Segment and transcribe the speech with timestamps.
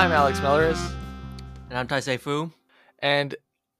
[0.00, 0.92] I'm Alex Melleris.
[1.68, 2.50] And I'm Taisei Fu.
[3.00, 3.34] And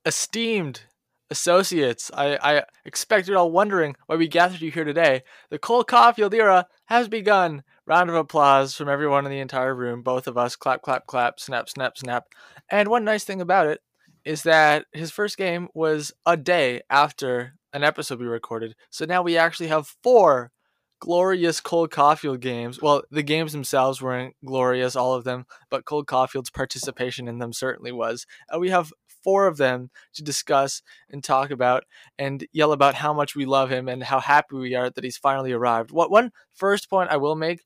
[0.05, 0.83] esteemed
[1.31, 5.23] associates, I, I expect you're all wondering why we gathered you here today.
[5.49, 7.63] The Cole Caufield era has begun.
[7.87, 10.03] Round of applause from everyone in the entire room.
[10.03, 12.27] Both of us clap, clap, clap, snap, snap, snap.
[12.71, 13.81] And one nice thing about it
[14.23, 18.75] is that his first game was a day after an episode we recorded.
[18.91, 20.53] So now we actually have four
[21.01, 22.81] glorious Cole Caufield games.
[22.81, 27.53] Well, the games themselves weren't glorious, all of them, but Cole Caufield's participation in them
[27.53, 28.27] certainly was.
[28.49, 28.93] And we have
[29.25, 31.85] four of them to discuss and talk about
[32.19, 35.19] and yell about how much we love him and how happy we are that he's
[35.19, 35.91] finally arrived.
[35.91, 37.61] What one first point I will make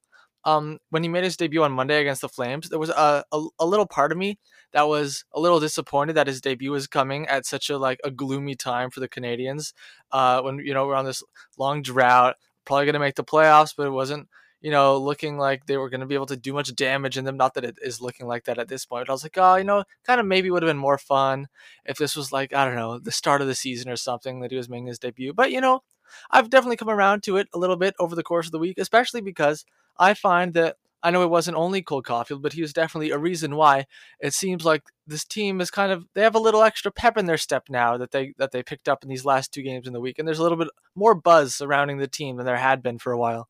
[0.45, 3.47] um, when he made his debut on Monday against the Flames, there was a, a,
[3.61, 4.39] a little part of me
[4.73, 8.11] that was a little disappointed that his debut was coming at such a like a
[8.11, 9.73] gloomy time for the Canadiens.
[10.13, 11.23] Uh, when you know we're on this
[11.57, 14.29] long drought, probably going to make the playoffs, but it wasn't
[14.65, 17.27] you know, looking like they were going to be able to do much damage in
[17.27, 17.37] them.
[17.37, 19.03] Not that it is looking like that at this point.
[19.07, 21.49] But I was like, oh, you know, kind of maybe would have been more fun
[21.85, 24.51] if this was like, I don't know, the start of the season or something that
[24.51, 25.35] he was making his debut.
[25.35, 25.83] But, you know,
[26.31, 28.79] I've definitely come around to it a little bit over the course of the week,
[28.79, 29.67] especially because
[29.99, 33.19] I find that I know it wasn't only Cole Caufield, but he was definitely a
[33.19, 33.85] reason why
[34.21, 37.27] it seems like this team is kind of they have a little extra pep in
[37.27, 39.93] their step now that they that they picked up in these last two games in
[39.93, 42.83] the week, and there's a little bit more buzz surrounding the team than there had
[42.83, 43.49] been for a while.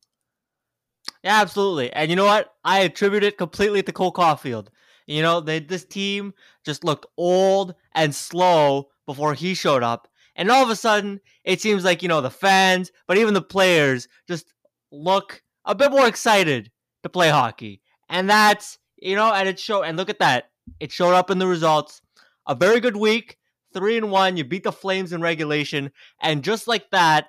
[1.23, 1.93] Yeah, absolutely.
[1.93, 2.53] And you know what?
[2.65, 4.67] I attribute it completely to Cole Caufield.
[5.07, 6.33] You know, they, this team
[6.65, 10.07] just looked old and slow before he showed up.
[10.35, 13.41] And all of a sudden, it seems like, you know, the fans, but even the
[13.41, 14.53] players just
[14.91, 16.71] look a bit more excited
[17.05, 17.81] to play hockey.
[18.09, 20.49] And that's, you know, and it showed, and look at that.
[20.79, 22.01] It showed up in the results.
[22.47, 23.37] A very good week,
[23.73, 24.37] three and one.
[24.37, 25.91] You beat the Flames in regulation.
[26.21, 27.27] And just like that,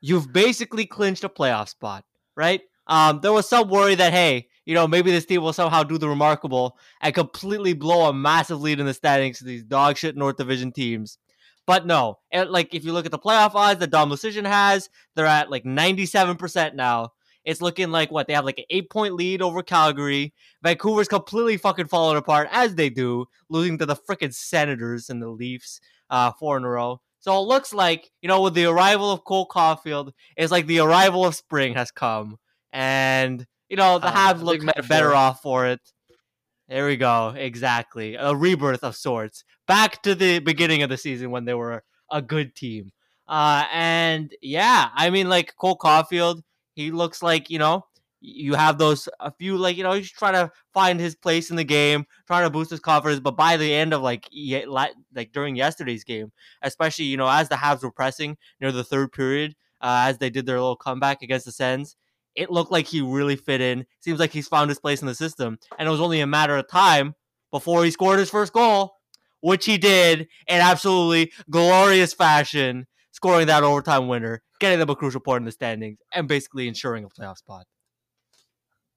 [0.00, 2.04] you've basically clinched a playoff spot,
[2.36, 2.62] right?
[2.86, 5.98] Um, there was some worry that hey, you know, maybe this team will somehow do
[5.98, 10.16] the remarkable and completely blow a massive lead in the standings to these dog shit
[10.16, 11.18] North Division teams.
[11.66, 14.90] But no, and like if you look at the playoff odds that Dom Luszczyszyn has,
[15.14, 17.12] they're at like 97% now.
[17.44, 20.32] It's looking like what they have like an eight point lead over Calgary.
[20.62, 25.28] Vancouver's completely fucking falling apart as they do, losing to the freaking Senators and the
[25.28, 25.80] Leafs
[26.10, 27.00] uh, four in a row.
[27.18, 30.80] So it looks like you know with the arrival of Cole Caufield, it's like the
[30.80, 32.38] arrival of spring has come
[32.72, 35.80] and you know the uh, Habs look better off for it.
[36.68, 37.34] There we go.
[37.36, 38.14] Exactly.
[38.14, 39.44] A rebirth of sorts.
[39.66, 42.92] Back to the beginning of the season when they were a good team.
[43.28, 46.42] Uh, and yeah, I mean, like Cole Caufield,
[46.74, 47.86] he looks like, you know,
[48.20, 51.56] you have those, a few, like, you know, he's trying to find his place in
[51.56, 53.20] the game, trying to boost his confidence.
[53.20, 54.28] But by the end of, like,
[55.12, 56.30] like during yesterday's game,
[56.62, 60.30] especially, you know, as the Habs were pressing near the third period, uh, as they
[60.30, 61.96] did their little comeback against the Sens,
[62.36, 63.84] it looked like he really fit in.
[64.00, 65.58] Seems like he's found his place in the system.
[65.78, 67.14] And it was only a matter of time
[67.50, 68.94] before he scored his first goal,
[69.40, 72.86] which he did in absolutely glorious fashion,
[73.22, 77.04] scoring that overtime winner, getting them a crucial point in the standings, and basically ensuring
[77.04, 77.66] a playoff spot.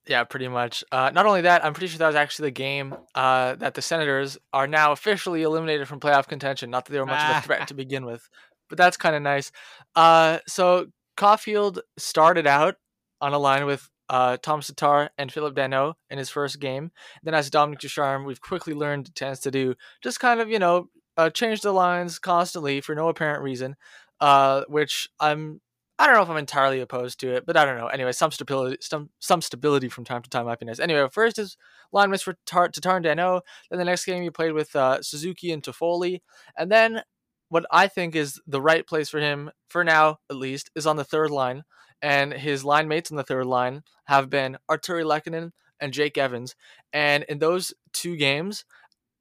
[0.08, 0.84] Yeah, pretty much.
[0.91, 3.81] Uh, not only that, I'm pretty sure that was actually the game uh, that the
[3.81, 6.69] Senators are now officially eliminated from playoff contention.
[6.69, 8.28] Not that they were much of a threat to begin with,
[8.69, 9.52] but that's kind of nice.
[9.96, 10.88] Uh, so
[11.18, 12.75] Caufield started out
[13.22, 16.92] on a line with uh, Tom Tatar and Phillip Danault in his first game.
[17.24, 20.90] Then, as Dominique Ducharme, we've quickly learned tends to do, just kind of, you know,
[21.18, 23.75] uh, change the lines constantly for no apparent reason,
[24.19, 25.61] uh, which I'm.
[25.97, 27.87] I don't know if I'm entirely opposed to it, but I don't know.
[27.87, 30.79] Anyway, some stability, some some stability from time to time might be nice.
[30.79, 31.55] Anyway, first is
[31.93, 33.41] line was for Tar- Tatar and Danault.
[33.69, 36.19] Then the next game you played with uh, Suzuki and Toffoli,
[36.57, 37.01] and then
[37.49, 40.97] what I think is the right place for him for now, at least, is on
[40.97, 41.63] the third line
[42.01, 46.56] and his line mates on the third line have been Artturi Lehkonen and Jake Evans.
[46.94, 48.65] And in those two games,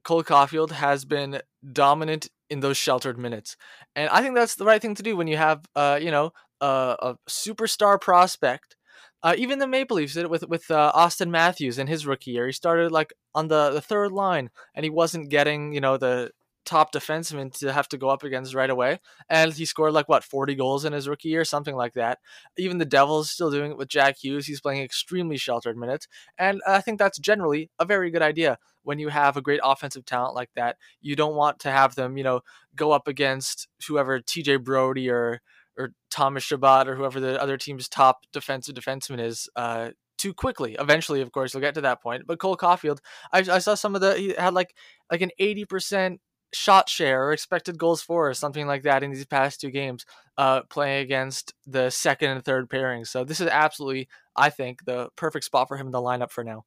[0.05, 1.41] Cole Caufield has been
[1.73, 3.57] dominant in those sheltered minutes.
[3.97, 6.33] And I think that's the right thing to do when you have, uh, you know,
[6.61, 8.77] uh, a superstar prospect.
[9.23, 12.33] Uh, even the Maple Leafs did it with with uh, Auston Matthews in his rookie
[12.33, 12.47] year.
[12.47, 16.31] He started like on the, the third line, and he wasn't getting you know the
[16.65, 19.01] top defenseman to have to go up against right away.
[19.29, 22.19] And he scored like what 40 goals in his rookie year, something like that.
[22.57, 24.47] Even the Devils still doing it with Jack Hughes.
[24.47, 26.09] He's playing extremely sheltered minutes,
[26.39, 30.05] and I think that's generally a very good idea when you have a great offensive
[30.05, 30.77] talent like that.
[31.01, 32.41] You don't want to have them, you know,
[32.77, 35.41] go up against whoever TJ Brodie or
[35.77, 39.49] or Thomas Chabot or whoever the other team's top defensive defenseman is.
[39.57, 40.77] Uh, too quickly.
[40.79, 42.23] Eventually, of course, you'll get to that point.
[42.27, 43.01] But Cole Caufield,
[43.33, 44.75] I, I saw some of the he had like
[45.11, 46.21] like an eighty percent
[46.55, 50.07] shot share or expected goals for or something like that in these past two games,
[50.39, 53.09] uh, playing against the second and third pairings.
[53.09, 56.45] So this is absolutely, I think, the perfect spot for him in the lineup for
[56.45, 56.65] now.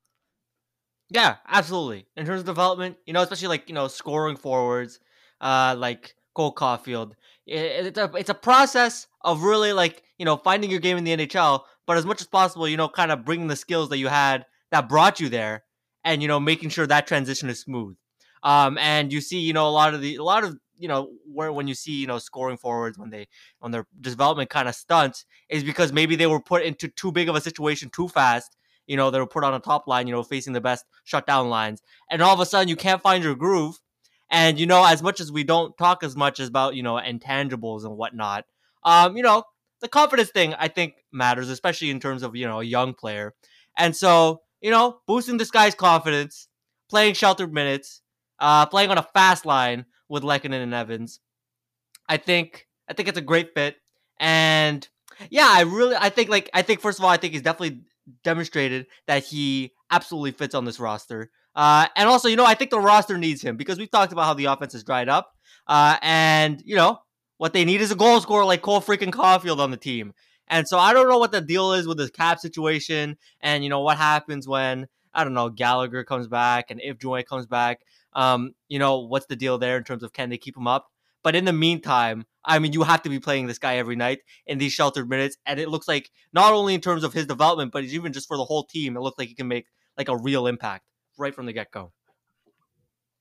[1.09, 2.05] Yeah, absolutely.
[2.17, 4.99] In terms of development, you know, especially like you know scoring forwards,
[5.39, 7.13] uh, like Cole Caufield,
[7.45, 11.15] it's a it's a process of really like you know finding your game in the
[11.15, 14.09] NHL, but as much as possible, you know, kind of bringing the skills that you
[14.09, 15.63] had that brought you there,
[16.03, 17.95] and you know making sure that transition is smooth.
[18.47, 21.09] Um, and you see, you know, a lot of the a lot of you know
[21.25, 23.27] where when you see you know scoring forwards when they
[23.59, 27.27] when their development kind of stunts is because maybe they were put into too big
[27.27, 28.55] of a situation too fast
[28.85, 31.49] you know they were put on a top line you know facing the best shutdown
[31.49, 33.79] lines and all of a sudden you can't find your groove
[34.29, 36.95] and you know as much as we don't talk as much as about you know
[36.95, 38.45] intangibles and whatnot
[38.83, 39.43] um you know
[39.81, 43.33] the confidence thing i think matters especially in terms of you know a young player
[43.75, 46.47] and so you know boosting this guy's confidence
[46.87, 48.01] playing sheltered minutes
[48.39, 51.19] uh playing on a fast line with Lehkonen and Evans.
[52.09, 53.75] I think I think it's a great fit,
[54.19, 54.87] and
[55.29, 57.81] yeah, I really I think like I think first of all I think he's definitely
[58.23, 61.29] demonstrated that he absolutely fits on this roster.
[61.55, 64.25] Uh, and also, you know, I think the roster needs him because we've talked about
[64.25, 65.33] how the offense has dried up.
[65.65, 66.99] Uh, and you know
[67.37, 70.13] what they need is a goal scorer like Cole freaking Caufield on the team.
[70.47, 73.69] And so I don't know what the deal is with the cap situation, and you
[73.69, 77.81] know what happens when I don't know Gallagher comes back and if Joy comes back.
[78.17, 80.87] Um, you know, what's the deal there in terms of can they keep him up?
[81.23, 84.19] But in the meantime, I mean, you have to be playing this guy every night
[84.45, 85.37] in these sheltered minutes.
[85.45, 88.37] And it looks like not only in terms of his development, but even just for
[88.37, 89.67] the whole team, it looks like he can make
[89.97, 90.85] like a real impact
[91.17, 91.91] right from the get go.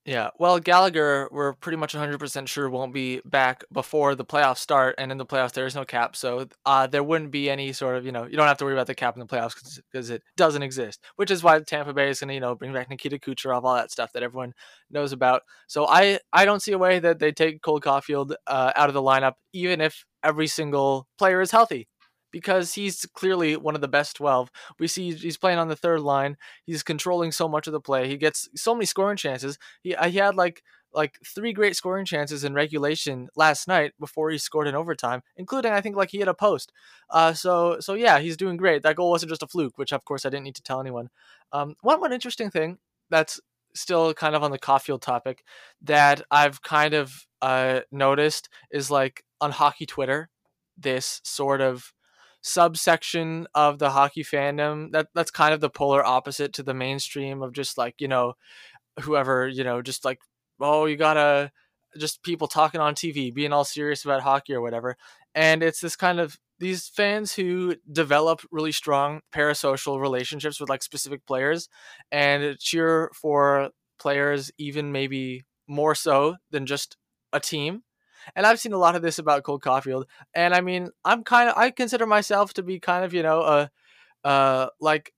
[0.07, 4.95] Yeah, well, Gallagher, we're pretty much 100% sure won't be back before the playoffs start,
[4.99, 7.97] and in the playoffs there is no cap, so uh, there wouldn't be any sort
[7.97, 10.11] of, you know, you don't have to worry about the cap in the playoffs because
[10.11, 11.01] it doesn't exist.
[11.17, 13.75] Which is why Tampa Bay is going to, you know, bring back Nikita Kucherov, all
[13.75, 14.55] that stuff that everyone
[14.93, 15.43] knows about.
[15.67, 18.95] So I, I don't see a way that they take Cole Caufield uh, out of
[18.95, 21.89] the lineup, even if every single player is healthy
[22.31, 24.51] because he's clearly one of the best 12.
[24.79, 26.37] We see he's playing on the third line.
[26.65, 28.09] He's controlling so much of the play.
[28.09, 29.59] He gets so many scoring chances.
[29.83, 30.63] He uh, he had like
[30.93, 35.73] like three great scoring chances in regulation last night before he scored in overtime, including
[35.73, 36.73] I think like he hit a post.
[37.11, 38.83] Uh, so so yeah, he's doing great.
[38.83, 41.11] That goal wasn't just a fluke, which of course I didn't need to tell anyone.
[41.53, 42.79] Um, one one interesting thing
[43.11, 43.41] that's
[43.75, 45.45] still kind of on the Caufield topic
[45.83, 50.31] that I've kind of uh, noticed is like on hockey Twitter,
[50.77, 51.93] this sort of
[52.47, 57.43] subsection of the hockey fandom that that's kind of the polar opposite to the mainstream
[57.43, 58.35] of just like you know
[59.01, 60.21] whoever you know just like
[60.61, 61.51] oh you gotta
[61.99, 64.97] just people talking on tv being all serious about hockey or whatever.
[65.35, 70.83] And it's this kind of these fans who develop really strong parasocial relationships with like
[70.83, 71.69] specific players
[72.11, 76.97] and cheer for players even maybe more so than just
[77.33, 77.83] a team
[78.35, 80.05] and I've seen a lot of this about Cole Caufield.
[80.35, 83.41] And I mean, I'm kind of I consider myself to be kind of you know
[83.43, 83.71] a
[84.25, 85.13] uh like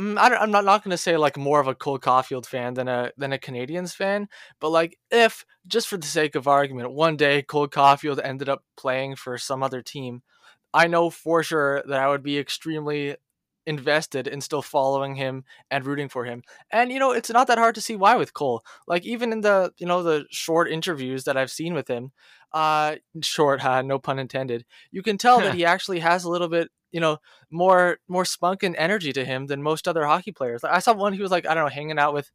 [0.00, 2.74] mm, I am not not going to say like more of a Cole Caufield fan
[2.74, 4.28] than a than a Canadiens fan,
[4.60, 8.64] but like if just for the sake of argument, one day Cole Caufield ended up
[8.76, 10.22] playing for some other team,
[10.74, 13.16] I know for sure that I would be extremely
[13.70, 16.42] invested in still following him and rooting for him.
[16.72, 18.62] And you know, it's not that hard to see why with Cole.
[18.86, 22.10] Like even in the you know the short interviews that I've seen with him,
[22.52, 24.66] uh, short, uh, no pun intended.
[24.90, 27.18] You can tell that he actually has a little bit you know
[27.50, 30.62] more more spunk and energy to him than most other hockey players.
[30.64, 32.30] Like, I saw one he was like I don't know hanging out with.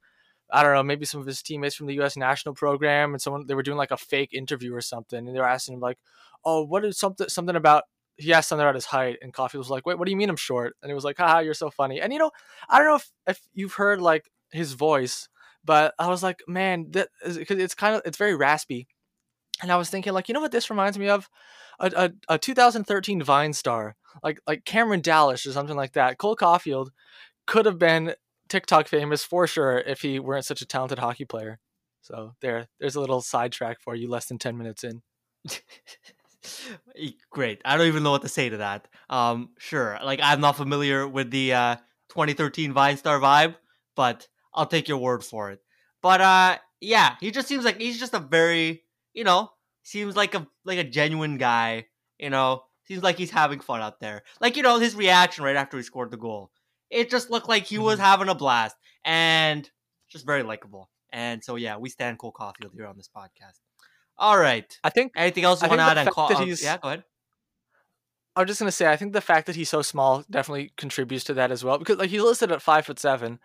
[0.54, 2.16] I don't know, maybe some of his teammates from the U.S.
[2.16, 5.40] national program, and someone they were doing like a fake interview or something, and they
[5.40, 5.98] were asking him like,
[6.46, 7.86] "Oh, what is something something about
[8.18, 10.30] he asked something about his height, and Coffee was like, "Wait, what do you mean
[10.30, 12.32] I'm short?" And he was like, "Haha, you're so funny." And you know,
[12.70, 15.28] I don't know if if you've heard like his voice,
[15.64, 18.88] but I was like, man, that because it's kind of it's very raspy,
[19.62, 21.30] and I was thinking like, you know what this reminds me of?
[21.80, 26.18] A, a, a 2013 Vine star, like like Cameron Dallas or something like that.
[26.18, 26.90] Cole Caufield
[27.48, 28.16] could have been
[28.50, 31.60] TikTok famous for sure if he weren't such a talented hockey player.
[32.02, 35.02] So there, there's a little sidetrack for you, less than 10 minutes in.
[37.30, 37.62] Great.
[37.66, 38.88] I don't even know what to say to that.
[39.10, 40.00] Um, sure.
[40.04, 41.76] Like I'm not familiar with the uh
[42.10, 43.56] 2013 Vine Star vibe,
[43.96, 45.62] but I'll take your word for it.
[46.02, 48.84] But uh yeah, he just seems like he's just a very,
[49.14, 49.52] you know,
[49.84, 51.88] seems like a like a genuine guy,
[52.18, 52.64] you know.
[52.88, 54.22] Seems like he's having fun out there.
[54.40, 56.52] Like, you know, his reaction right after he scored the goal.
[56.92, 58.06] It just looked like he was mm-hmm.
[58.06, 59.68] having a blast and
[60.08, 60.92] just very likable.
[61.12, 63.60] And so yeah, we stand Cole Caufield here on this podcast.
[64.18, 64.80] All right.
[64.84, 65.98] I think anything else you want to add?
[65.98, 67.04] And call, that he's, yeah, go ahead.
[68.36, 71.24] I was just gonna say, I think the fact that he's so small definitely contributes
[71.26, 71.78] to that as well.
[71.78, 73.40] Because like he's listed at five foot seven.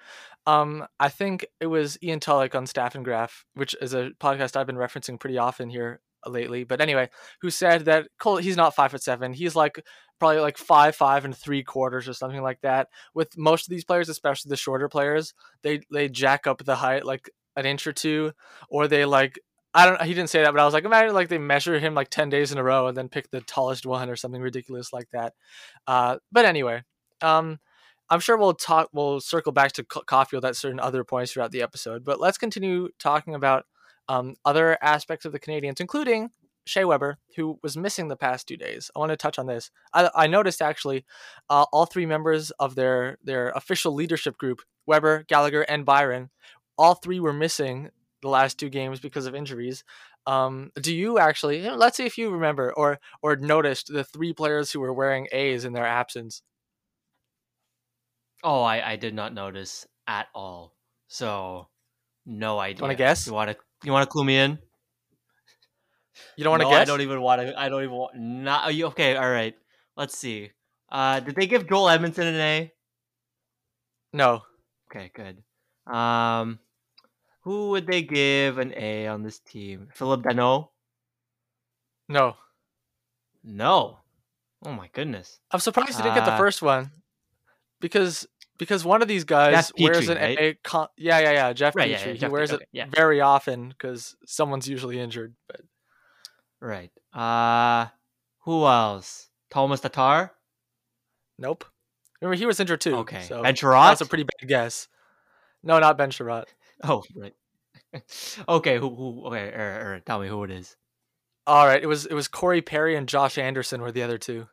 [0.46, 4.56] Um, I think it was Ian Tulloch on Staff and Graph, which is a podcast
[4.56, 6.64] I've been referencing pretty often here lately.
[6.64, 7.08] But anyway,
[7.40, 9.32] who said that Cole he's not five foot seven.
[9.32, 9.84] He's like
[10.18, 12.88] probably like five five and three quarters or something like that.
[13.14, 17.04] With most of these players, especially the shorter players, they they jack up the height
[17.04, 18.32] like an inch or two,
[18.68, 19.38] or they like
[19.72, 20.02] I don't.
[20.02, 22.28] He didn't say that, but I was like, imagine like they measure him like ten
[22.28, 25.34] days in a row and then pick the tallest one or something ridiculous like that.
[25.86, 26.82] Uh, but anyway,
[27.20, 27.60] um,
[28.08, 28.88] I'm sure we'll talk.
[28.92, 32.04] We'll circle back to Caufield at certain other points throughout the episode.
[32.04, 33.64] But let's continue talking about
[34.08, 36.30] um, other aspects of the Canadiens, including
[36.66, 38.90] Shea Weber, who was missing the past two days.
[38.94, 39.70] I want to touch on this.
[39.94, 41.04] I, I noticed actually
[41.48, 46.30] uh, all three members of their their official leadership group, Weber, Gallagher, and Byron,
[46.76, 47.90] all three were missing
[48.22, 49.84] the last two games because of injuries.
[50.26, 51.68] Um, do you actually?
[51.68, 55.64] Let's see if you remember or or noticed the three players who were wearing A's
[55.64, 56.42] in their absence.
[58.42, 60.74] Oh, I, I did not notice at all.
[61.08, 61.68] So,
[62.26, 62.82] no idea.
[62.82, 63.26] Want to guess?
[63.26, 64.58] You want to you want to clue me in?
[66.36, 66.82] You don't want to no, guess?
[66.82, 67.58] I don't even want to.
[67.58, 68.16] I don't even want.
[68.16, 68.86] Not you.
[68.86, 69.54] Okay, all right.
[69.96, 70.50] Let's see.
[70.90, 72.72] Uh, did they give Joel Edmundson an A?
[74.12, 74.42] No.
[74.90, 75.42] Okay, good.
[75.92, 76.58] Um,
[77.50, 79.88] who would they give an A on this team?
[79.92, 80.68] Phillip Danault?
[82.08, 82.36] No.
[83.42, 83.98] No.
[84.64, 85.40] Oh my goodness.
[85.50, 86.92] I'm surprised you didn't uh, get the uh, first one.
[87.80, 90.38] Because because one of these guys Petry, wears an right?
[90.38, 91.92] A, yeah yeah yeah Jeff right, Petry.
[91.92, 95.34] Yeah, yeah, he Jeff wears Petry, it very often because someone's usually injured.
[95.48, 95.62] But
[96.60, 96.92] right.
[97.12, 97.86] Uh
[98.44, 99.28] who else?
[99.50, 100.30] Tomas Tatar?
[101.36, 101.64] Nope.
[102.20, 102.98] Remember he was injured too.
[102.98, 103.22] Okay.
[103.22, 103.90] So ben Chiarot?
[103.90, 104.86] That's a pretty bad guess.
[105.64, 106.44] No, not Ben Chiarot.
[106.82, 107.34] Oh, right.
[108.48, 110.76] okay, who, who okay, er, er, tell me who it is.
[111.46, 114.48] All right, it was it was Corey Perry and Josh Anderson were the other two.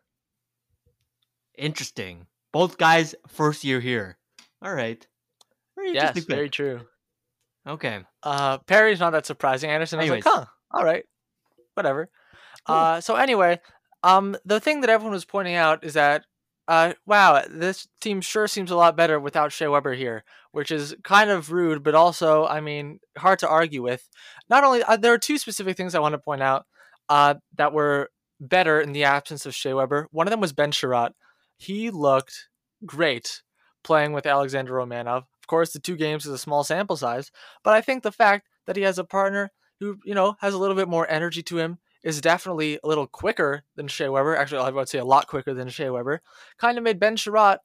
[1.58, 2.28] Interesting.
[2.54, 4.18] Both guys first year here.
[4.62, 5.06] All right.
[5.76, 6.82] Very yes, very true.
[7.68, 8.00] Okay.
[8.24, 9.70] Uh, Perry's not that surprising.
[9.70, 11.04] Anderson was like, huh, all right,
[11.76, 12.10] whatever.
[12.66, 12.76] Cool.
[12.76, 13.60] Uh, so anyway,
[14.04, 16.26] um, the thing that everyone was pointing out is that
[16.68, 20.96] uh, wow, this team sure seems a lot better without Shea Weber here, which is
[21.04, 24.08] kind of rude, but also, I mean, hard to argue with.
[24.50, 26.66] Not only uh, there are two specific things I want to point out
[27.08, 28.10] uh, that were
[28.40, 30.08] better in the absence of Shea Weber.
[30.12, 31.12] One of them was Ben Chiarot.
[31.58, 32.50] He looked
[32.86, 33.42] great
[33.84, 35.18] playing with Alexander Romanov.
[35.20, 37.32] Of course, the two games is a small sample size,
[37.64, 40.58] but I think the fact that he has a partner who, you know, has a
[40.58, 44.38] little bit more energy to him, is definitely a little quicker than Shea Weber.
[44.38, 46.22] Actually, I would say a lot quicker than Shea Weber.
[46.58, 47.58] Kind of made Ben Chiarot.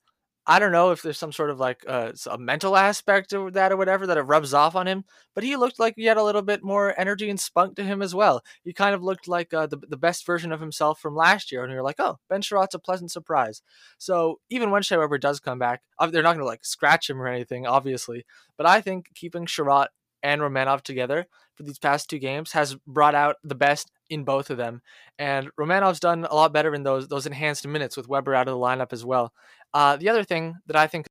[0.49, 3.71] I don't know if there's some sort of like uh, a mental aspect of that
[3.71, 5.05] or whatever that it rubs off on him,
[5.37, 8.03] but he looked like he had a little bit more energy and spunk to him
[8.03, 8.43] as well.
[8.65, 11.63] He kind of looked like uh, the, the best version of himself from last year,
[11.63, 13.63] and you're like, oh, Ben Chiarot's a pleasant surprise.
[13.99, 17.23] So even when Shea Weber does come back, they're not going to like scratch him
[17.23, 18.25] or anything, obviously,
[18.57, 19.91] but I think keeping Chiarot
[20.23, 24.51] and Romanov together for these past two games has brought out the best in both
[24.51, 24.83] of them.
[25.19, 28.55] And Romanov's done a lot better in those those enhanced minutes with Weber out of
[28.55, 29.33] the lineup as well.
[29.75, 31.07] Uh, the other thing that I think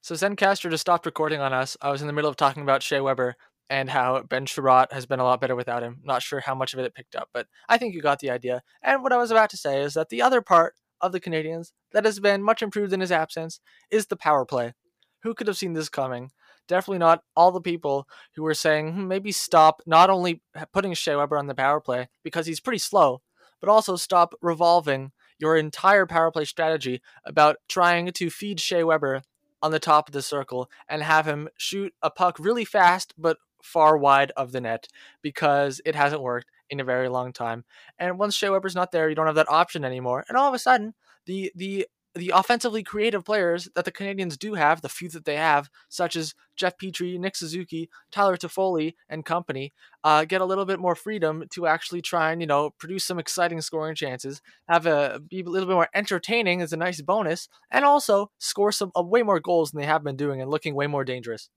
[0.00, 1.76] so Zencastr just stopped recording on us.
[1.80, 3.34] I was in the middle of talking about Shea Weber
[3.68, 6.00] and how Ben Chiarot has been a lot better without him.
[6.04, 8.30] Not sure how much of it it picked up, but I think you got the
[8.30, 8.62] idea.
[8.82, 11.72] And what I was about to say is that the other part of the Canadiens
[11.92, 14.74] that has been much improved in his absence is the power play.
[15.22, 16.30] Who could have seen this coming?
[16.66, 20.42] Definitely not all the people who were saying hmm, maybe stop not only
[20.72, 23.22] putting Shea Weber on the power play because he's pretty slow,
[23.60, 29.22] but also stop revolving your entire power play strategy about trying to feed Shea Weber
[29.62, 33.38] on the top of the circle and have him shoot a puck really fast but
[33.62, 34.86] far wide of the net
[35.22, 37.64] because it hasn't worked in a very long time.
[37.98, 40.24] And once Shea Weber's not there, you don't have that option anymore.
[40.28, 40.94] And all of a sudden,
[41.26, 45.36] the the the offensively creative players that the Canadiens do have, the few that they
[45.36, 50.64] have, such as Jeff Petry, Nick Suzuki, Tyler Toffoli, and company, uh, get a little
[50.64, 54.86] bit more freedom to actually try and you know produce some exciting scoring chances, have
[54.86, 58.90] a be a little bit more entertaining as a nice bonus, and also score some
[58.98, 61.50] uh, way more goals than they have been doing and looking way more dangerous.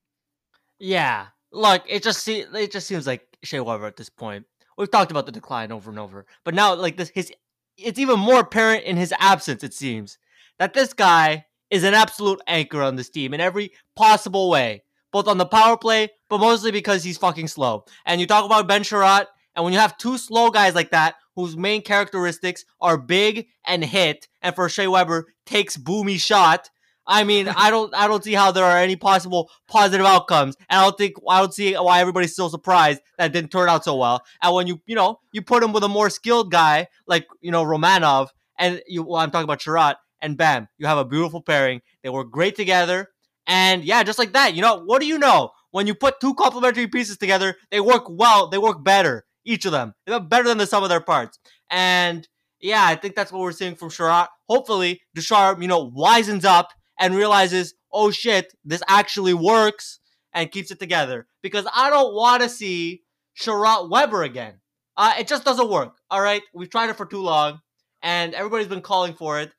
[0.78, 4.44] Yeah, look, it just see, it just seems like Shea Weber at this point.
[4.76, 7.32] We've talked about the decline over and over, but now like this, his
[7.78, 9.64] it's even more apparent in his absence.
[9.64, 10.18] It seems
[10.60, 15.26] that this guy is an absolute anchor on this team in every possible way, both
[15.26, 17.84] on the power play, but mostly because he's fucking slow.
[18.04, 19.26] And you talk about Ben Chiarot,
[19.56, 23.82] and when you have two slow guys like that, whose main characteristics are big and
[23.82, 26.68] hit, and for Shea Weber takes boomy shot.
[27.06, 30.78] I mean, I don't, I don't see how there are any possible positive outcomes, and
[30.78, 33.96] I don't think, I don't see why everybody's still surprised that didn't turn out so
[33.96, 34.22] well.
[34.42, 37.50] And when you, you know, you put him with a more skilled guy like you
[37.50, 41.42] know Romanov, and you, well, I'm talking about Chiarot, and bam, you have a beautiful
[41.42, 41.80] pairing.
[42.02, 43.08] They work great together.
[43.46, 45.50] And yeah, just like that, you know, what do you know?
[45.72, 49.72] When you put two complementary pieces together, they work well, they work better each of
[49.72, 49.94] them.
[50.06, 51.38] They're better than the sum of their parts.
[51.70, 52.26] And
[52.60, 54.28] yeah, I think that's what we're seeing from Chiarot.
[54.48, 60.00] Hopefully, Ducharme, you know, wisens up and realizes, oh shit, this actually works
[60.32, 61.26] and keeps it together.
[61.42, 63.02] Because I don't want to see
[63.34, 64.60] Chiarot Weber again.
[64.96, 65.96] Uh, it just doesn't work.
[66.10, 67.60] All right, we've tried it for too long,
[68.02, 69.52] and everybody's been calling for it,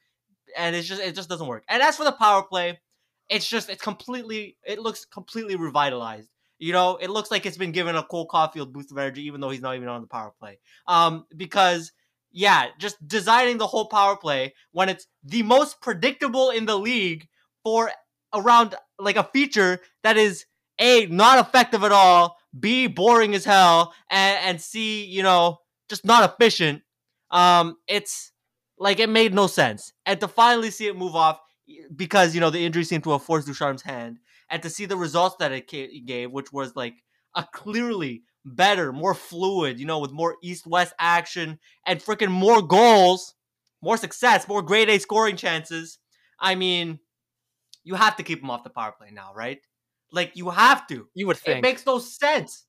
[0.57, 1.63] and it's just it just doesn't work.
[1.69, 2.79] And as for the power play,
[3.29, 6.29] it's just it's completely it looks completely revitalized.
[6.59, 9.41] You know, it looks like it's been given a Cole Caufield boost of energy, even
[9.41, 10.59] though he's not even on the power play.
[10.87, 11.91] Um, because
[12.31, 17.27] yeah, just designing the whole power play when it's the most predictable in the league
[17.63, 17.91] for
[18.33, 20.45] around like a feature that is
[20.79, 26.05] a not effective at all, b boring as hell, and and c you know just
[26.05, 26.83] not efficient.
[27.31, 28.31] Um, it's
[28.81, 31.39] like it made no sense, and to finally see it move off
[31.95, 34.17] because you know the injury seemed to have forced Ducharme's hand,
[34.49, 36.95] and to see the results that it gave, which was like
[37.35, 42.61] a clearly better, more fluid, you know, with more east west action and freaking more
[42.63, 43.35] goals,
[43.83, 45.99] more success, more grade A scoring chances.
[46.39, 46.99] I mean,
[47.83, 49.59] you have to keep him off the power play now, right?
[50.11, 51.07] Like you have to.
[51.13, 51.59] You would think.
[51.59, 52.65] It makes no sense.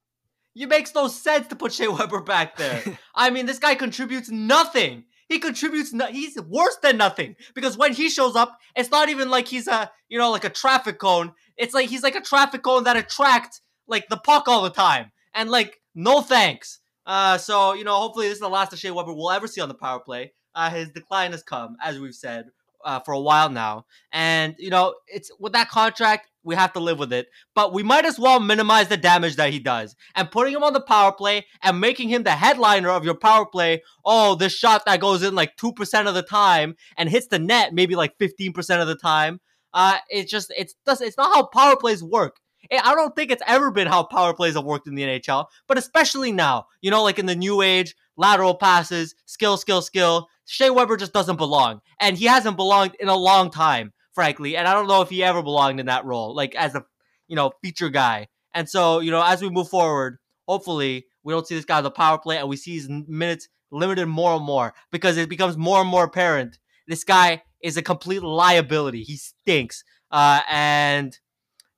[0.54, 2.82] It makes no sense to put Shea Weber back there.
[3.14, 5.04] I mean, this guy contributes nothing.
[5.32, 5.92] He contributes.
[5.94, 9.66] No- he's worse than nothing because when he shows up, it's not even like he's
[9.66, 11.32] a you know like a traffic cone.
[11.56, 15.10] It's like he's like a traffic cone that attracts like the puck all the time
[15.34, 16.80] and like no thanks.
[17.06, 19.60] Uh, so you know, hopefully this is the last of Shea Weber we'll ever see
[19.62, 20.32] on the power play.
[20.54, 22.44] Uh, his decline has come, as we've said,
[22.84, 26.80] uh, for a while now, and you know, it's with that contract, we have to
[26.80, 27.28] live with it.
[27.54, 30.72] But we might as well minimize the damage that he does, and putting him on
[30.72, 33.82] the power play and making him the headliner of your power play.
[34.04, 37.38] Oh, this shot that goes in like two percent of the time and hits the
[37.38, 39.40] net maybe like fifteen percent of the time.
[39.74, 42.36] Uh, it's just it's it's not how power plays work.
[42.70, 45.78] I don't think it's ever been how power plays have worked in the NHL, but
[45.78, 50.28] especially now, you know, like in the new age, lateral passes, skill, skill, skill.
[50.46, 54.56] Shea Weber just doesn't belong, and he hasn't belonged in a long time, frankly.
[54.56, 56.84] And I don't know if he ever belonged in that role, like as a,
[57.28, 58.28] you know, feature guy.
[58.54, 61.84] And so, you know, as we move forward, hopefully we don't see this guy on
[61.84, 65.56] the power play, and we see his minutes limited more and more because it becomes
[65.56, 69.02] more and more apparent this guy is a complete liability.
[69.02, 71.16] He stinks, uh, and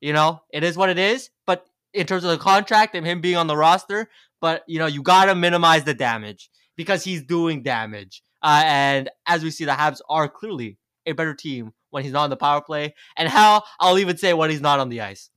[0.01, 1.31] you know, it is what it is.
[1.47, 4.09] But in terms of the contract and him being on the roster,
[4.41, 8.23] but you know, you gotta minimize the damage because he's doing damage.
[8.43, 12.25] Uh, and as we see, the Habs are clearly a better team when he's not
[12.25, 12.93] on the power play.
[13.17, 15.31] And how I'll even say when he's not on the ice.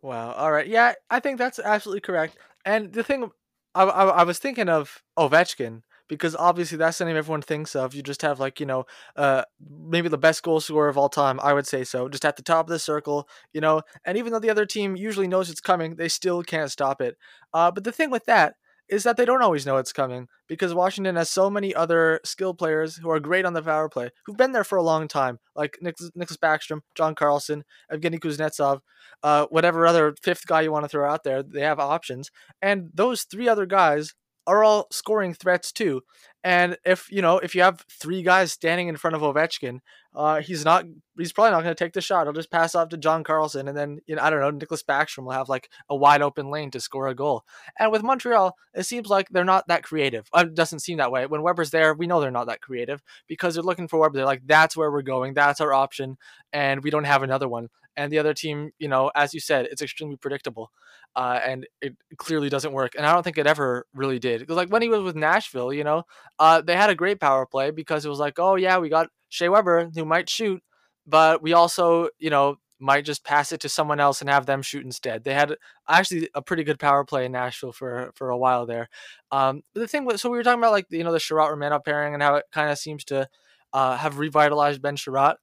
[0.00, 0.32] Wow.
[0.32, 0.66] All right.
[0.66, 2.38] Yeah, I think that's absolutely correct.
[2.64, 3.30] And the thing,
[3.74, 7.94] I, I, I was thinking of Ovechkin because obviously that's the name everyone thinks of.
[7.94, 8.86] You just have like you know,
[9.16, 11.38] uh, maybe the best goal scorer of all time.
[11.42, 12.08] I would say so.
[12.08, 13.82] Just at the top of the circle, you know.
[14.06, 17.18] And even though the other team usually knows it's coming, they still can't stop it.
[17.52, 18.54] Uh, but the thing with that
[18.88, 22.58] is that they don't always know it's coming because Washington has so many other skilled
[22.58, 25.38] players who are great on the power play, who've been there for a long time,
[25.54, 28.80] like Nicholas, Backstrom, John Carlson, Evgeny Kuznetsov,
[29.22, 31.42] uh, whatever other fifth guy you want to throw out there.
[31.42, 32.30] They have options,
[32.62, 34.14] and those three other guys
[34.48, 36.00] are all scoring threats too.
[36.42, 39.80] And if you know, if you have three guys standing in front of Ovechkin,
[40.14, 40.84] uh, he's not.
[41.18, 42.26] He's probably not going to take the shot.
[42.26, 44.50] He'll just pass off to John Carlson, and then you know, I don't know.
[44.50, 47.44] Nicholas Backstrom will have like a wide open lane to score a goal.
[47.78, 50.28] And with Montreal, it seems like they're not that creative.
[50.32, 51.26] Uh, it doesn't seem that way.
[51.26, 54.16] When Weber's there, we know they're not that creative because they're looking for Weber.
[54.16, 55.34] They're like, that's where we're going.
[55.34, 56.16] That's our option,
[56.52, 59.66] and we don't have another one and the other team, you know, as you said,
[59.66, 60.70] it's extremely predictable,
[61.16, 62.94] uh, and it clearly doesn't work.
[62.96, 64.40] And I don't think it ever really did.
[64.40, 66.04] Because like when he was with Nashville, you know,
[66.38, 69.08] uh, they had a great power play because it was like, oh yeah, we got
[69.28, 70.62] Shea Weber who might shoot,
[71.06, 74.62] but we also, you know, might just pass it to someone else and have them
[74.62, 75.24] shoot instead.
[75.24, 75.56] They had
[75.88, 78.88] actually a pretty good power play in Nashville for for a while there.
[79.32, 81.84] Um, the thing was, so we were talking about like you know the Chiarot Romanov
[81.84, 83.28] pairing and how it kind of seems to
[83.72, 85.36] uh, have revitalized Ben Chiarot.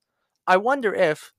[0.46, 1.32] I wonder if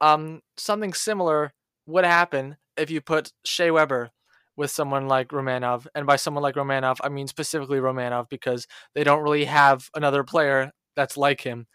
[0.00, 1.52] um, something similar
[1.86, 4.10] would happen if you put Shea Weber
[4.56, 5.86] with someone like Romanov.
[5.94, 10.24] And by someone like Romanov, I mean specifically Romanov because they don't really have another
[10.24, 11.66] player that's like him.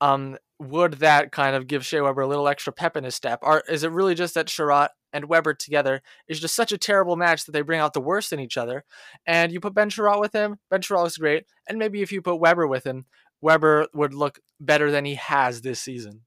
[0.00, 3.40] Um, would that kind of give Shea Weber a little extra pep in his step?
[3.42, 7.16] Or is it really just that Chiarot and Weber together is just such a terrible
[7.16, 8.84] match that they bring out the worst in each other?
[9.26, 11.44] And you put Ben Chiarot with him, Ben Chiarot is great.
[11.68, 13.06] And maybe if you put Weber with him,
[13.40, 16.22] Weber would look better than he has this season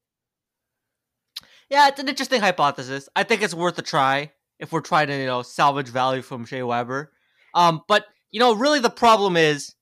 [1.69, 3.09] yeah, it's an interesting hypothesis.
[3.15, 6.45] I think it's worth a try if we're trying to, you know, salvage value from
[6.45, 7.11] Shea Weber.
[7.53, 9.73] Um, but you know, really the problem is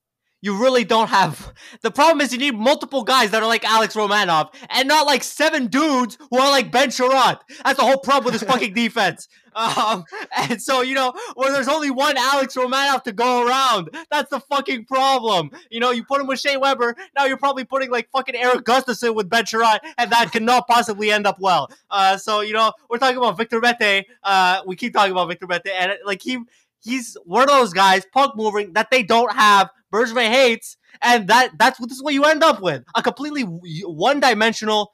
[0.46, 1.52] you really don't have.
[1.82, 5.24] The problem is you need multiple guys that are like Alex Romanov and not like
[5.24, 7.40] seven dudes who are like Ben Chiarot.
[7.64, 9.28] That's the whole problem with this fucking defense.
[9.56, 10.04] Um,
[10.38, 14.40] and so, you know, where there's only one Alex Romanov to go around, that's the
[14.40, 15.50] fucking problem.
[15.72, 18.66] You know, you put him with Shea Weber, now you're probably putting like fucking Erik
[18.66, 21.72] Gustafsson with Ben Chiarot, and that cannot possibly end up well.
[21.90, 24.06] Uh, so, you know, we're talking about Victor Mete.
[24.24, 26.38] Uh, we keep talking about Victor Mete, and like he
[26.86, 29.70] he's one of those guys, puck moving, that they don't have.
[29.94, 33.44] Bergevin hates, and that that's what this is what you end up with a completely
[33.44, 34.92] one dimensional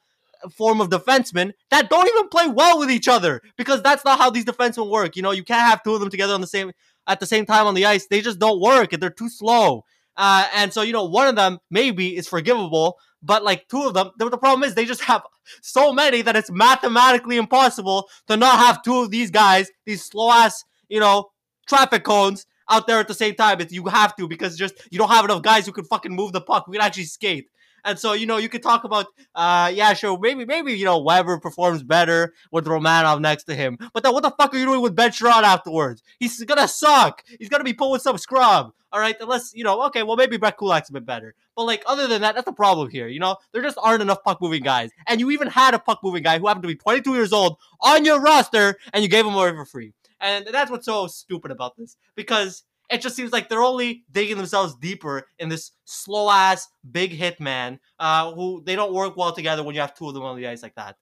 [0.56, 4.30] form of defensemen that don't even play well with each other because that's not how
[4.30, 5.16] these defensemen work.
[5.16, 6.72] You know, you can't have two of them together on the same
[7.06, 8.06] at the same time on the ice.
[8.06, 9.84] They just don't work and they're too slow.
[10.16, 13.94] Uh, and so you know, one of them maybe is forgivable, but like two of
[13.94, 15.22] them, the, the problem is they just have
[15.62, 20.30] so many that it's mathematically impossible to not have two of these guys, these slow
[20.30, 21.30] ass, you know,
[21.72, 23.60] traffic cones out there at the same time.
[23.60, 26.32] It's, you have to because just you don't have enough guys who can fucking move
[26.32, 26.66] the puck.
[26.68, 27.48] We can actually skate.
[27.84, 30.98] And so, you know, you could talk about, uh, yeah, sure, maybe, maybe, you know,
[31.00, 33.76] Weber performs better with Romanov next to him.
[33.92, 36.00] But then what the fuck are you doing with Ben Chiarot afterwards?
[36.20, 37.24] He's gonna suck.
[37.40, 38.72] He's gonna be pulling some scrub.
[38.92, 41.34] All right, unless, you know, okay, well, maybe Brett Kulak's a bit better.
[41.56, 43.08] But, like, other than that, that's the problem here.
[43.08, 44.90] You know, there just aren't enough puck moving guys.
[45.08, 47.56] And you even had a puck moving guy who happened to be 22 years old
[47.80, 49.92] on your roster, and you gave him away for free.
[50.22, 51.96] And that's what's so stupid about this.
[52.14, 57.10] Because it just seems like they're only digging themselves deeper in this slow ass big
[57.10, 60.22] hit man uh, who they don't work well together when you have two of them
[60.22, 60.96] on the ice like that.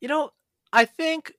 [0.00, 0.30] You know,
[0.72, 1.32] I think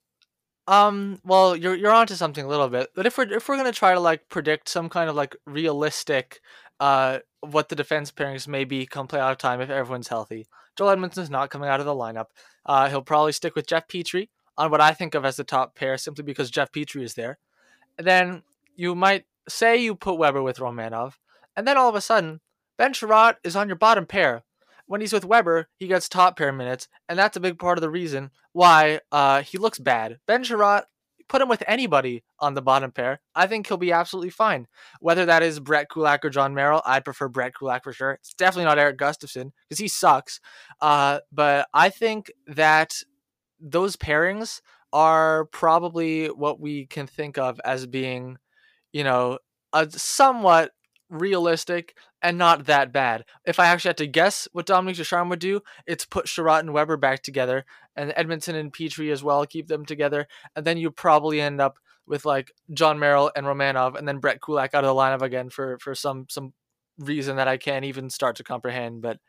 [0.67, 2.89] um well you're you're onto something a little bit.
[2.95, 6.41] But if we're if we're gonna try to like predict some kind of like realistic
[6.79, 10.47] uh what the defense pairings may be come playoff time if everyone's healthy.
[10.77, 12.27] Joel Edmundson's not coming out of the lineup.
[12.65, 15.73] Uh, he'll probably stick with Jeff Petry on what I think of as the top
[15.73, 17.39] pair simply because Jeff Petry is there.
[17.97, 18.43] And then
[18.75, 21.13] you might say you put Weber with Romanov,
[21.55, 22.41] and then all of a sudden,
[22.77, 24.43] Ben Chiarot is on your bottom pair.
[24.85, 27.81] When he's with Weber, he gets top pair minutes, and that's a big part of
[27.81, 30.19] the reason why uh, he looks bad.
[30.27, 30.83] Ben Chiarot,
[31.29, 33.21] put him with anybody on the bottom pair.
[33.35, 34.67] I think he'll be absolutely fine.
[34.99, 38.13] Whether that is Brett Kulak or Jon Merrill, I'd prefer Brett Kulak for sure.
[38.13, 40.41] It's definitely not Erik Gustafsson because he sucks.
[40.81, 43.03] Uh, but I think that
[43.59, 48.37] those pairings are probably what we can think of as being
[48.91, 49.39] you know,
[49.73, 50.71] a somewhat
[51.09, 53.25] realistic and not that bad.
[53.45, 56.73] If I actually had to guess what Dominique Ducharme would do, it's put Chiarot and
[56.73, 60.91] Weber back together, and Edmundson and Petry as well, keep them together, and then you
[60.91, 64.95] probably end up with like Jon Merrill and Romanov, and then Brett Kulak out of
[64.95, 66.53] the lineup again for for some some
[66.97, 69.01] reason that I can't even start to comprehend.
[69.01, 69.19] But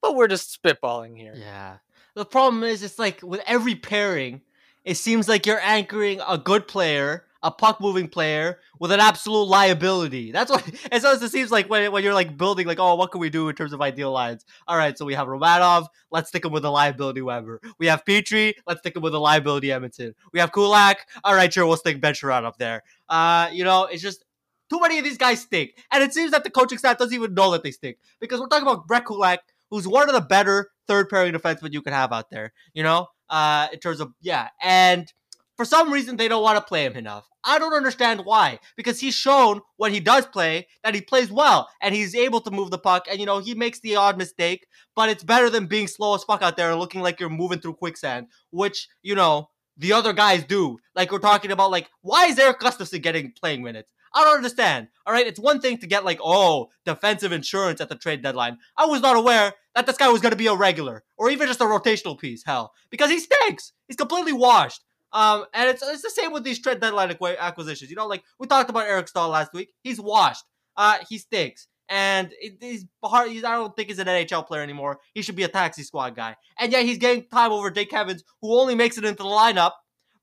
[0.00, 1.34] but we're just spitballing here.
[1.36, 1.78] Yeah.
[2.14, 4.42] The problem is, it's like with every pairing,
[4.84, 9.44] it seems like you're anchoring a good player a puck moving player with an absolute
[9.44, 10.32] liability.
[10.32, 13.12] That's what it so it seems like when, when you're like building like, oh, what
[13.12, 14.46] can we do in terms of ideal lines?
[14.66, 17.60] All right, so we have Romanov, let's stick him with a liability Weber.
[17.78, 20.14] We have Petry, let's stick him with a liability Edmonton.
[20.32, 22.82] We have Kulak, all right, sure, we'll stick Ben up there.
[23.10, 24.24] Uh, you know, it's just
[24.70, 25.72] too many of these guys stink.
[25.92, 27.98] And it seems that the coaching staff doesn't even know that they stink.
[28.20, 29.40] Because we're talking about Brett Kulak,
[29.74, 33.08] who's one of the better third pairing defensemen you can have out there, you know?
[33.28, 35.12] Uh, in terms of yeah, and
[35.56, 37.26] for some reason they don't want to play him enough.
[37.42, 38.60] I don't understand why.
[38.76, 42.50] Because he's shown when he does play that he plays well and he's able to
[42.52, 45.66] move the puck and you know he makes the odd mistake, but it's better than
[45.66, 49.16] being slow as fuck out there and looking like you're moving through quicksand, which, you
[49.16, 50.78] know, the other guys do.
[50.94, 53.90] Like we're talking about like why is Erik Gustafsson getting playing minutes?
[54.14, 54.88] I don't understand.
[55.06, 58.58] All right, it's one thing to get like, oh, defensive insurance at the trade deadline.
[58.76, 61.48] I was not aware that this guy was going to be a regular or even
[61.48, 62.44] just a rotational piece.
[62.44, 63.72] Hell, because he stinks.
[63.88, 64.82] He's completely washed.
[65.12, 67.90] Um, and it's it's the same with these trade deadline acquisitions.
[67.90, 69.72] You know, like we talked about Eric Staal last week.
[69.82, 70.44] He's washed.
[70.76, 71.68] Uh, he stinks.
[71.88, 73.30] And he's hard.
[73.30, 75.00] He's, I don't think he's an NHL player anymore.
[75.12, 76.34] He should be a taxi squad guy.
[76.58, 79.72] And yet he's getting time over Jake Evans, who only makes it into the lineup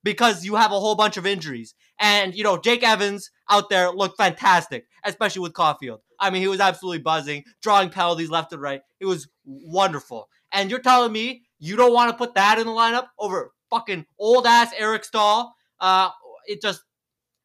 [0.03, 1.75] because you have a whole bunch of injuries.
[1.99, 5.99] And you know, Jake Evans out there looked fantastic, especially with Caufield.
[6.19, 8.81] I mean, he was absolutely buzzing, drawing penalties left and right.
[8.99, 10.29] It was wonderful.
[10.51, 14.05] And you're telling me you don't want to put that in the lineup over fucking
[14.19, 15.53] old ass Eric Staal.
[15.79, 16.09] Uh,
[16.47, 16.83] it just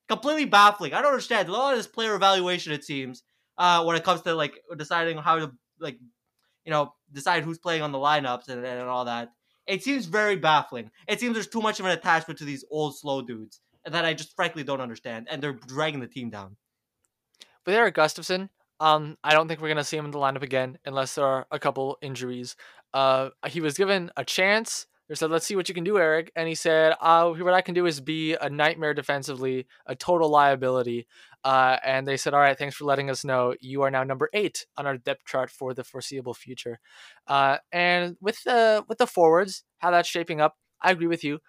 [0.09, 0.93] completely baffling.
[0.93, 1.49] I don't understand.
[1.49, 3.23] A lot of this player evaluation, it seems,
[3.59, 5.99] uh, when it comes to like deciding how to like,
[6.65, 9.31] you know, decide who's playing on the lineups and, and all that.
[9.67, 10.91] It seems very baffling.
[11.09, 14.15] It seems there's too much of an attachment to these old slow dudes that I
[14.15, 16.57] just frankly don't understand, and they're dragging the team down.
[17.65, 18.49] But Erik Gustafsson,
[18.81, 21.47] um, I don't think we're gonna see him in the lineup again unless there are
[21.51, 22.57] a couple injuries.
[22.95, 26.33] Uh, he was given a chance They said, "Let's see what you can do, Eric."
[26.35, 30.29] And he said, uh, "What I can do is be a nightmare defensively, a total
[30.29, 31.07] liability."
[31.45, 33.55] Uh, and they said, "All right, thanks for letting us know.
[33.61, 36.81] You are now number eight on our depth chart for the foreseeable future."
[37.27, 41.41] Uh, and with the with the forwards, how that's shaping up, I agree with you.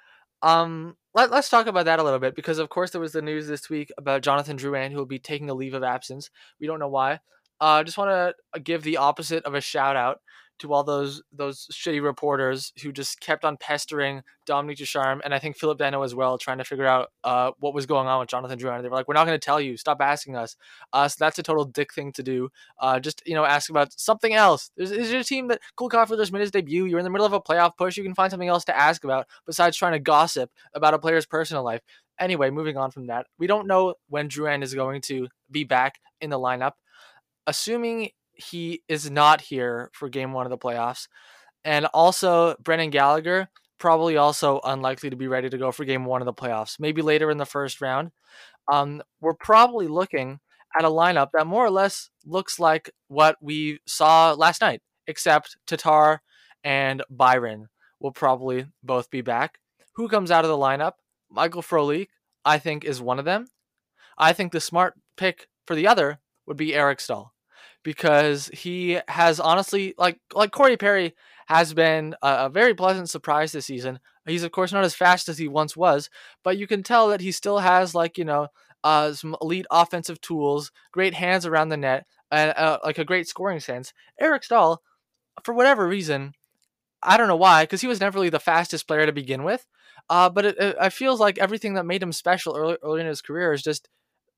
[0.42, 3.22] Um, let, us talk about that a little bit because, of course, there was the
[3.22, 6.30] news this week about Jonathan Drouin, who will be taking a leave of absence.
[6.60, 7.20] We don't know why.
[7.60, 10.20] I uh, just want to give the opposite of a shout out
[10.60, 15.40] to all those those shitty reporters who just kept on pestering Dominique Ducharme and I
[15.40, 18.30] think Phillip Danault as well, trying to figure out uh, what was going on with
[18.30, 18.82] Jonathan Drouin.
[18.82, 19.78] They were like, "We're not going to tell you.
[19.78, 20.56] Stop asking us."
[20.94, 22.50] Uh, so that's a total dick thing to do.
[22.80, 24.72] Uh, just you know, ask about something else.
[24.78, 26.86] There's, is your team that Cole Caufield just made his debut?
[26.86, 27.98] You're in the middle of a playoff push.
[27.98, 31.26] You can find something else to ask about besides trying to gossip about a player's
[31.26, 31.82] personal life.
[32.20, 36.00] Anyway, moving on from that, we don't know when Drouin is going to be back
[36.20, 36.74] in the lineup.
[37.46, 41.08] Assuming he is not here for game one of the playoffs.
[41.64, 46.22] And also, Brendan Gallagher, probably also unlikely to be ready to go for game one
[46.22, 48.12] of the playoffs, maybe later in the first round.
[48.72, 50.40] Um, we're probably looking
[50.78, 55.58] at a lineup that more or less looks like what we saw last night, except
[55.66, 56.22] Tatar
[56.64, 57.68] and Byron
[58.00, 59.60] will probably both be back.
[59.96, 60.94] Who comes out of the lineup?
[61.30, 62.08] Michael Frolik,
[62.46, 63.48] I think, is one of them.
[64.18, 67.34] I think the smart pick for the other would be Eric Staal
[67.88, 73.54] because he has honestly like like Corey Perry has been a, a, very pleasant surprise
[73.54, 74.02] this season.
[74.26, 76.10] He's of course not as fast as he once was,
[76.44, 78.50] but you can tell that he still has like you know
[78.84, 83.26] uh, some elite offensive tools, great hands around the net, and uh, like a great
[83.26, 83.94] scoring sense.
[84.20, 84.82] Eric Staal,
[85.46, 86.34] for whatever reason,
[87.02, 89.66] I don't know why, because he was never really the fastest player to begin with.
[90.10, 93.08] Uh, but it, it, it, feels like everything that made him special early, early in
[93.08, 93.88] his career is just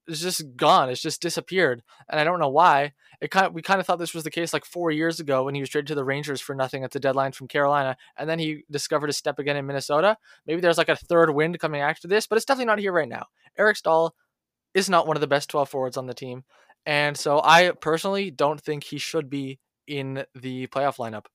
[0.10, 0.89] it's just gone.
[0.89, 2.93] It's just disappeared, and I don't know why.
[3.22, 5.43] It kind of, we kind of thought this was the case like four years ago
[5.43, 8.30] when he was traded to the Rangers for nothing at the deadline from Carolina, and
[8.30, 10.17] then he discovered a step again in Minnesota.
[10.45, 13.10] Maybe there's like a third wind coming after this, but it's definitely not here right
[13.10, 13.28] now.
[13.58, 14.15] Eric Staal
[14.74, 16.43] is not one of the best 12 forwards on the team,
[16.86, 21.26] and so I personally don't think he should be in the playoff lineup.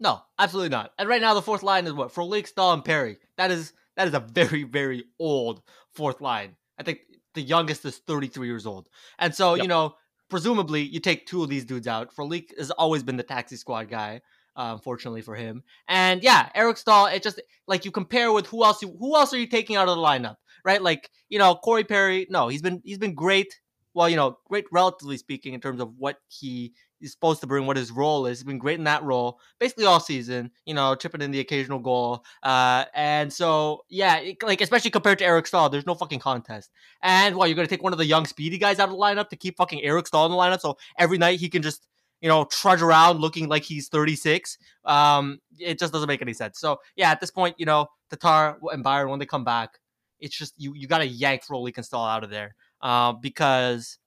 [0.00, 0.92] No, absolutely not.
[0.98, 3.18] And right now the fourth line is what Frolik, Staal, and Perry.
[3.36, 5.62] That is that is a very very old
[5.92, 6.56] fourth line.
[6.78, 7.00] I think
[7.34, 8.88] the youngest is 33 years old.
[9.18, 9.64] And so, yep.
[9.64, 9.94] you know,
[10.28, 12.14] presumably you take two of these dudes out.
[12.14, 14.20] Frolik has always been the taxi squad guy.
[14.56, 17.06] Uh, unfortunately for him, and yeah, Eric Staal.
[17.06, 18.82] It just like you compare with who else?
[18.82, 20.34] You, who else are you taking out of the lineup?
[20.64, 22.26] Right, like you know Corey Perry.
[22.28, 23.60] No, he's been he's been great.
[23.94, 27.66] Well, you know, great relatively speaking in terms of what he he's supposed to bring,
[27.66, 28.38] what his role is.
[28.38, 31.78] He's been great in that role basically all season, you know, chipping in the occasional
[31.78, 32.24] goal.
[32.42, 36.70] Uh, and so, yeah, like, especially compared to Eric Staal, there's no fucking contest.
[37.02, 39.00] And well, you're going to take one of the young, speedy guys out of the
[39.00, 40.60] lineup to keep fucking Eric Staal in the lineup.
[40.60, 41.86] So every night he can just,
[42.20, 44.58] you know, trudge around looking like he's 36.
[44.84, 46.58] Um, it just doesn't make any sense.
[46.58, 49.78] So, yeah, at this point, you know, Tatar and Byron, when they come back,
[50.20, 53.98] it's just you, you got to yank Frolik and Staal out of there uh, because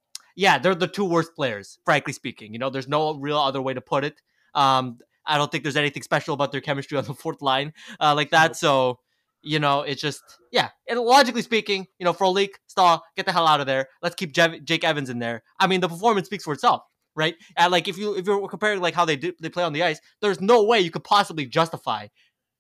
[0.42, 2.52] yeah, they're the two worst players, frankly speaking.
[2.52, 4.20] You know, there's no real other way to put it.
[4.56, 8.16] Um, I don't think there's anything special about their chemistry on the fourth line uh,
[8.16, 8.56] like that.
[8.56, 8.98] So,
[9.44, 10.70] you know, it's just yeah.
[10.90, 13.88] And logically speaking, you know, Frolik, Staal, get the hell out of there.
[14.02, 15.44] Let's keep Jake Evans in there.
[15.60, 16.82] I mean, the performance speaks for itself,
[17.16, 17.36] right?
[17.56, 19.84] And like if you if you're comparing like how they do, they play on the
[19.84, 22.08] ice, there's no way you could possibly justify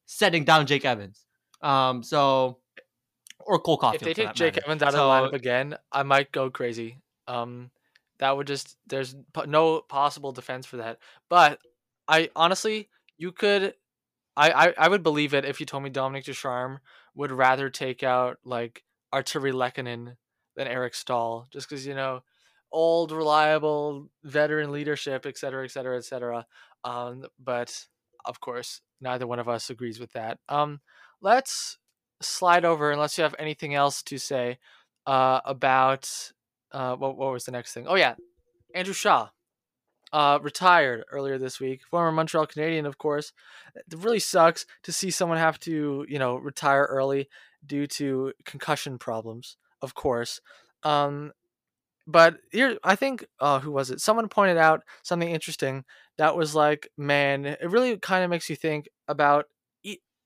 [0.05, 1.25] setting down Jake Evans.
[1.63, 2.59] Um, so
[3.39, 3.95] or Cole Caufield.
[3.95, 4.65] If they take Jake matter.
[4.67, 6.99] Evans out so, of the lineup again, I might go crazy.
[7.31, 7.71] Um,
[8.19, 9.15] that would just there's
[9.47, 10.99] no possible defense for that.
[11.29, 11.59] But
[12.07, 13.73] I honestly, you could,
[14.37, 16.79] I I, I would believe it if you told me Dominique Ducharme
[17.15, 20.17] would rather take out like Artturi Lehkonen
[20.55, 22.21] than Eric Staal, just because you know
[22.71, 26.45] old, reliable, veteran leadership, et cetera, et cetera, et cetera.
[26.83, 27.85] Um, but
[28.25, 30.39] of course, neither one of us agrees with that.
[30.47, 30.79] Um,
[31.21, 31.77] let's
[32.21, 34.59] slide over unless you have anything else to say
[35.05, 36.31] uh, about
[36.71, 37.87] uh, what, what was the next thing?
[37.87, 38.15] Oh yeah,
[38.73, 39.29] Andrew Shaw,
[40.13, 41.81] uh, retired earlier this week.
[41.89, 43.33] Former Montreal Canadien, of course.
[43.75, 47.29] It really sucks to see someone have to, you know, retire early
[47.65, 49.57] due to concussion problems.
[49.81, 50.41] Of course.
[50.83, 51.31] Um,
[52.07, 54.01] but here, I think, uh, who was it?
[54.01, 55.85] Someone pointed out something interesting
[56.17, 59.45] that was like, man, it really kind of makes you think about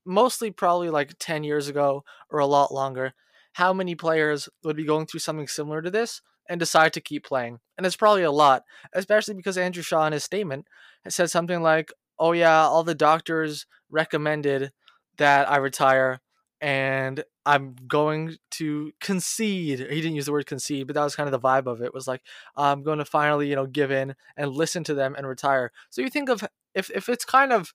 [0.06, 3.14] mostly probably like 10 years ago or a lot longer
[3.54, 7.26] how many players would be going through something similar to this and decide to keep
[7.26, 7.60] playing.
[7.78, 10.68] And it's probably a lot, especially because Andrew Shaw in his statement
[11.08, 14.72] said something like, oh, yeah, all the doctors recommended
[15.18, 16.22] that I retire
[16.62, 19.80] and I'm going to concede.
[19.80, 21.94] He didn't use the word concede, but that was kind of the vibe of it.
[21.94, 22.22] Was like
[22.56, 25.72] I'm going to finally, you know, give in and listen to them and retire.
[25.90, 27.74] So you think of if if it's kind of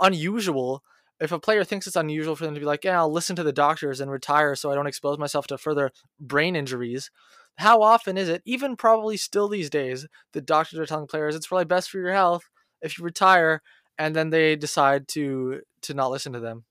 [0.00, 0.82] unusual
[1.20, 3.42] if a player thinks it's unusual for them to be like, yeah, I'll listen to
[3.42, 5.90] the doctors and retire so I don't expose myself to further
[6.20, 7.10] brain injuries.
[7.58, 11.46] How often is it, even probably still these days, the doctors are telling players it's
[11.46, 12.42] probably best for your health
[12.82, 13.62] if you retire,
[13.98, 16.64] and then they decide to to not listen to them.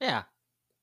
[0.00, 0.24] Yeah,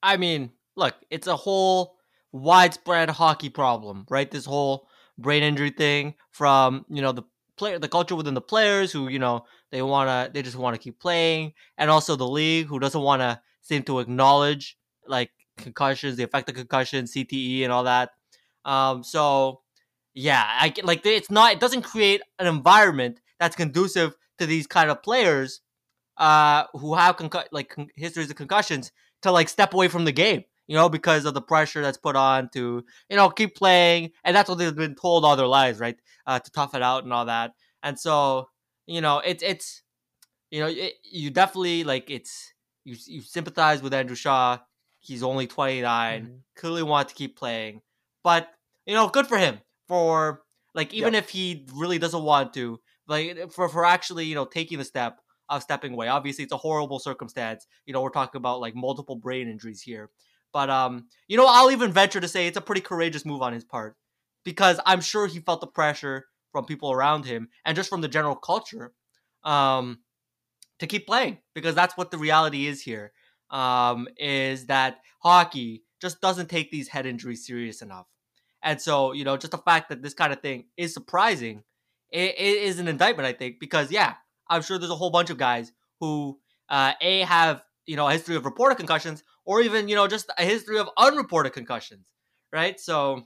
[0.02, 1.98] I mean, look, it's a whole
[2.32, 4.30] widespread hockey problem, right?
[4.30, 7.24] This whole brain injury thing from you know the
[7.58, 10.82] player, the culture within the players who you know they wanna, they just want to
[10.82, 16.16] keep playing, and also the league who doesn't want to seem to acknowledge like concussions,
[16.16, 18.12] the effect of concussion, CTE, and all that.
[18.66, 19.62] Um, so
[20.14, 24.90] yeah, I like it's not, it doesn't create an environment that's conducive to these kind
[24.90, 25.62] of players
[26.18, 28.92] uh who have concu- like con- histories of concussions
[29.24, 32.16] to like step away from the game you know because of the pressure that's put
[32.16, 35.80] on to you know keep playing and that's what they've been told all their lives
[35.80, 35.98] right
[36.28, 38.48] uh to tough it out and all that and so
[38.86, 39.82] you know it's it's
[40.52, 42.54] you know it, you definitely like it's
[42.86, 44.58] you you sympathize with Andrew Shaw
[45.00, 46.34] he's only 29 mm-hmm.
[46.56, 47.82] clearly want to keep playing
[48.24, 48.50] but
[48.86, 50.42] you know good for him for
[50.74, 51.24] like even yep.
[51.24, 55.20] if he really doesn't want to like for for actually you know taking the step
[55.50, 56.08] of stepping away.
[56.08, 57.68] Obviously, it's a horrible circumstance.
[57.86, 60.10] You know, we're talking about like multiple brain injuries here,
[60.52, 63.54] but um, you know, I'll even venture to say it's a pretty courageous move on
[63.54, 63.96] his part
[64.44, 68.08] because I'm sure he felt the pressure from people around him and just from the
[68.08, 68.94] general culture,
[69.44, 70.00] um,
[70.80, 73.12] to keep playing because that's what the reality is here.
[73.50, 78.08] Um, is that hockey just doesn't take these head injuries serious enough.
[78.64, 81.64] And so, you know, just the fact that this kind of thing is surprising
[82.12, 84.14] it, it is an indictment, I think, because yeah,
[84.48, 88.12] I'm sure there's a whole bunch of guys who uh, a have you know a
[88.12, 92.12] history of reported concussions, or even you know just a history of unreported concussions,
[92.54, 92.80] right?
[92.80, 93.24] So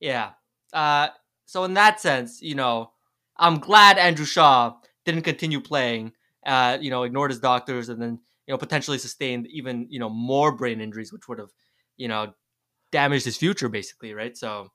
[0.00, 0.30] yeah,
[0.72, 1.08] uh,
[1.46, 2.92] so in that sense, you know,
[3.36, 6.12] I'm glad Andrew Shaw didn't continue playing.
[6.46, 10.08] Uh, you know, ignored his doctors, and then you know potentially sustained even you know
[10.08, 11.50] more brain injuries, which would have
[11.96, 12.32] you know
[12.92, 14.36] damaged his future basically, right?
[14.36, 14.70] So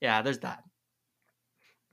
[0.00, 0.62] yeah, there's that.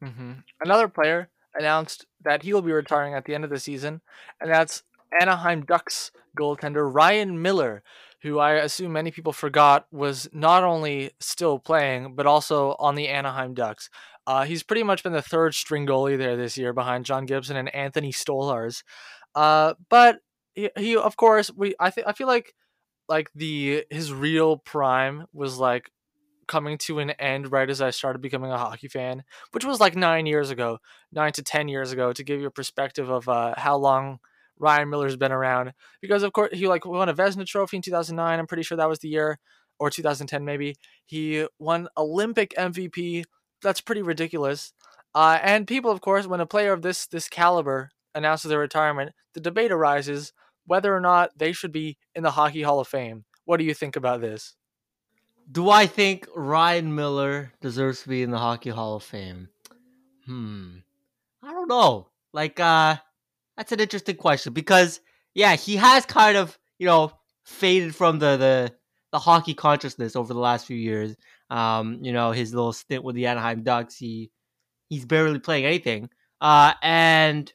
[0.04, 0.34] Mm-hmm.
[0.64, 4.02] Another player announced that he will be retiring at the end of the season,
[4.40, 4.84] and that's
[5.20, 7.84] Anaheim Ducks goaltender Ryan Miller,
[8.22, 13.08] who I assume many people forgot was not only still playing, but also on the
[13.08, 13.90] Anaheim Ducks.
[14.28, 17.58] Uh, he's pretty much been the third string goalie there this year behind John Gibson
[17.58, 18.84] and Anthony Stolarz.
[19.34, 20.20] Uh, but
[20.54, 22.54] he, he, of course, we I think I feel like
[23.12, 25.92] like the his real prime was like
[26.48, 29.98] coming to an end right as I started becoming a hockey fan, which was like
[29.98, 30.80] nine years ago,
[31.12, 34.20] nine to ten years ago, to give you a perspective of uh, how long
[34.58, 35.74] Ryan Miller's been around.
[36.02, 38.40] Because of course he like won a Vezina Trophy in 2009.
[38.40, 39.40] I'm pretty sure that was the year,
[39.78, 40.76] or 2010 maybe.
[41.06, 43.26] He won Olympic MVP.
[43.62, 44.72] That's pretty ridiculous.
[45.14, 49.12] Uh, and people, of course, when a player of this this caliber announces their retirement,
[49.34, 50.32] the debate arises
[50.72, 53.26] whether or not they should be in the Hockey Hall of Fame.
[53.44, 54.56] What do you think about this?
[55.52, 59.50] Do I think Ryan Miller deserves to be in the Hockey Hall of Fame?
[60.26, 60.78] Hmm.
[61.44, 62.08] I don't know.
[62.32, 62.96] Like, uh,
[63.58, 65.02] that's an interesting question because,
[65.34, 67.12] yeah, he has kind of, you know,
[67.44, 68.74] faded from the, the,
[69.12, 71.18] the hockey consciousness over the last few years.
[71.50, 74.32] Um, you know, his little stint with the Anaheim Ducks, he,
[74.88, 76.10] he's barely playing anything.
[76.40, 77.52] Uh, and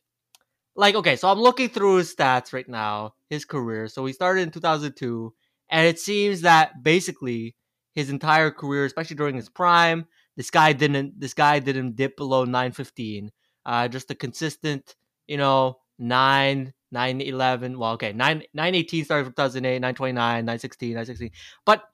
[0.77, 3.89] like, okay, so I'm looking through his stats right now, his career.
[3.89, 5.33] So he started in 2002,
[5.71, 7.57] and it seems that basically
[7.95, 10.07] his entire career, especially during his prime.
[10.37, 13.33] This guy didn't this guy didn't dip below 915.
[13.65, 14.95] Uh, just a consistent,
[15.27, 17.79] you know, 9 911.
[17.79, 21.31] Well, okay, 9 918 started from 2008, 929, 916, 916.
[21.65, 21.85] But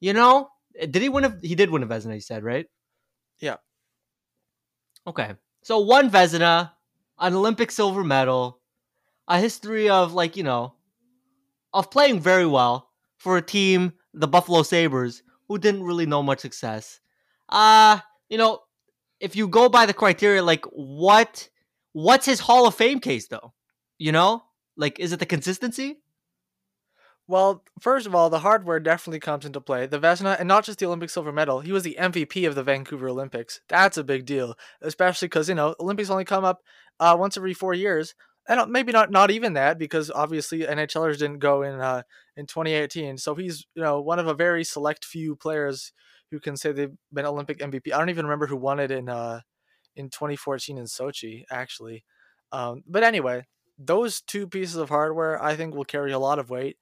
[0.00, 2.66] you know, did he win a he did win a Vezina, he said, right?
[3.40, 3.56] Yeah.
[5.06, 5.34] Okay.
[5.62, 6.72] So one Vezina,
[7.20, 8.60] an Olympic silver medal,
[9.28, 10.74] a history of like, you know,
[11.72, 16.40] of playing very well for a team the Buffalo Sabres, who didn't really know much
[16.40, 17.00] success.
[17.48, 18.60] Uh, you know,
[19.20, 21.48] if you go by the criteria, like what
[21.92, 23.52] what's his Hall of Fame case though?
[23.98, 24.42] You know?
[24.76, 25.98] Like is it the consistency?
[27.30, 29.86] Well, first of all, the hardware definitely comes into play.
[29.86, 32.64] The Vezina, and not just the Olympic silver medal, he was the MVP of the
[32.64, 33.60] Vancouver Olympics.
[33.68, 36.60] That's a big deal, especially because, you know, Olympics only come up
[36.98, 38.16] uh, once every four years
[38.48, 42.02] and maybe not not even that because obviously NHLers didn't go in uh,
[42.36, 43.16] in 2018.
[43.16, 45.92] So he's you know one of a very select few players
[46.32, 47.92] who can say they've been Olympic MVP.
[47.92, 49.40] I don't even remember who won it in uh,
[49.94, 52.04] in 2014 in Sochi actually.
[52.50, 53.46] Um, but anyway,
[53.78, 56.76] those two pieces of hardware I think will carry a lot of weight.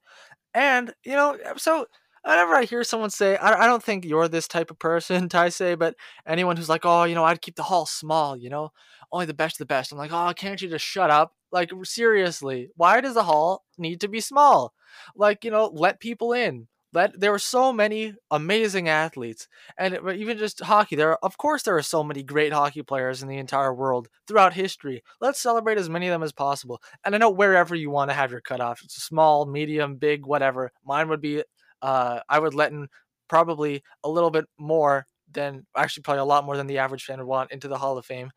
[0.53, 1.85] And you know, uh, so
[2.23, 5.49] whenever I hear someone say, I, I don't think you're this type of person, Ty
[5.49, 5.95] say, but
[6.27, 8.71] anyone who's like, oh, you know, I'd keep the hall small, you know,
[9.11, 9.91] only the best of the best.
[9.91, 11.33] I'm like, oh, can't you just shut up?
[11.51, 14.73] Like seriously, why does the hall need to be small?
[15.15, 16.67] Like you know, let people in.
[16.91, 20.95] Let there were so many amazing athletes, and even just hockey.
[20.95, 24.07] There, are, of course, there are so many great hockey players in the entire world
[24.27, 25.03] throughout history.
[25.21, 26.81] Let's celebrate as many of them as possible.
[27.05, 30.71] And I know wherever you want to have your cutoff, it's small, medium, big, whatever.
[30.83, 31.43] Mine would be,
[31.81, 32.87] uh, I would let in
[33.27, 37.19] probably a little bit more than actually probably a lot more than the average fan
[37.19, 38.31] would want into the Hall of Fame.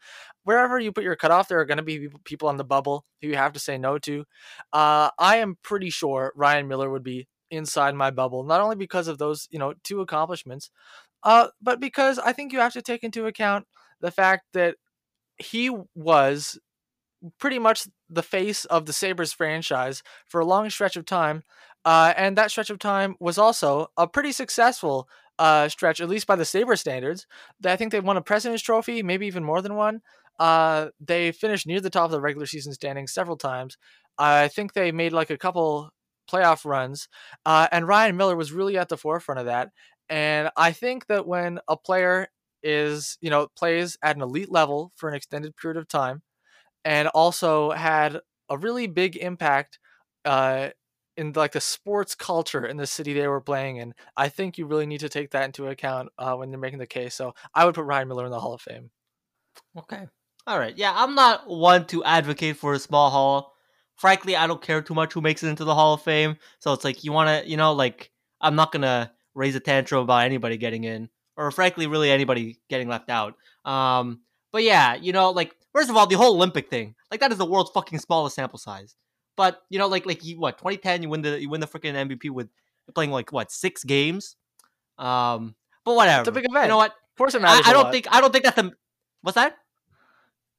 [0.44, 3.28] Wherever you put your cutoff, there are going to be people on the bubble who
[3.28, 4.24] you have to say no to.
[4.74, 9.06] Uh, I am pretty sure Ryan Miller would be inside my bubble, not only because
[9.06, 10.70] of those you know two accomplishments,
[11.22, 13.66] uh, but because I think you have to take into account
[14.00, 14.76] the fact that
[15.36, 16.58] he was
[17.38, 21.42] pretty much the face of the Sabres franchise for a long stretch of time.
[21.84, 26.26] Uh, and that stretch of time was also a pretty successful uh, stretch, at least
[26.26, 27.26] by the Sabre standards.
[27.64, 30.02] I think they won a President's Trophy, maybe even more than one.
[30.38, 33.76] Uh, they finished near the top of the regular season standings several times.
[34.18, 35.90] I think they made like a couple
[36.30, 37.08] playoff runs,
[37.46, 39.70] uh, and Ryan Miller was really at the forefront of that.
[40.08, 42.28] And I think that when a player
[42.62, 46.22] is, you know, plays at an elite level for an extended period of time,
[46.84, 49.78] and also had a really big impact
[50.24, 50.70] uh,
[51.16, 53.94] in like the sports culture in the city they were playing in.
[54.16, 56.86] I think you really need to take that into account uh, when you're making the
[56.86, 57.14] case.
[57.14, 58.90] So I would put Ryan Miller in the Hall of Fame.
[59.78, 60.06] Okay.
[60.46, 60.76] All right.
[60.76, 63.51] Yeah, I'm not one to advocate for a small hall.
[64.02, 66.36] Frankly, I don't care too much who makes it into the Hall of Fame.
[66.58, 70.02] So it's like you want to, you know, like I'm not gonna raise a tantrum
[70.02, 73.34] about anybody getting in, or frankly, really anybody getting left out.
[73.64, 77.30] Um, but yeah, you know, like first of all, the whole Olympic thing, like that
[77.30, 78.96] is the world's fucking smallest sample size.
[79.36, 81.94] But you know, like like you what 2010, you win the you win the freaking
[81.94, 82.48] MVP with
[82.96, 84.34] playing like what six games.
[84.98, 86.22] Um, but whatever.
[86.22, 86.64] It's a big event.
[86.64, 86.90] You know what?
[86.90, 87.68] Of course, it matters.
[87.68, 88.72] I, I don't think I don't think that's the
[89.20, 89.58] what's that?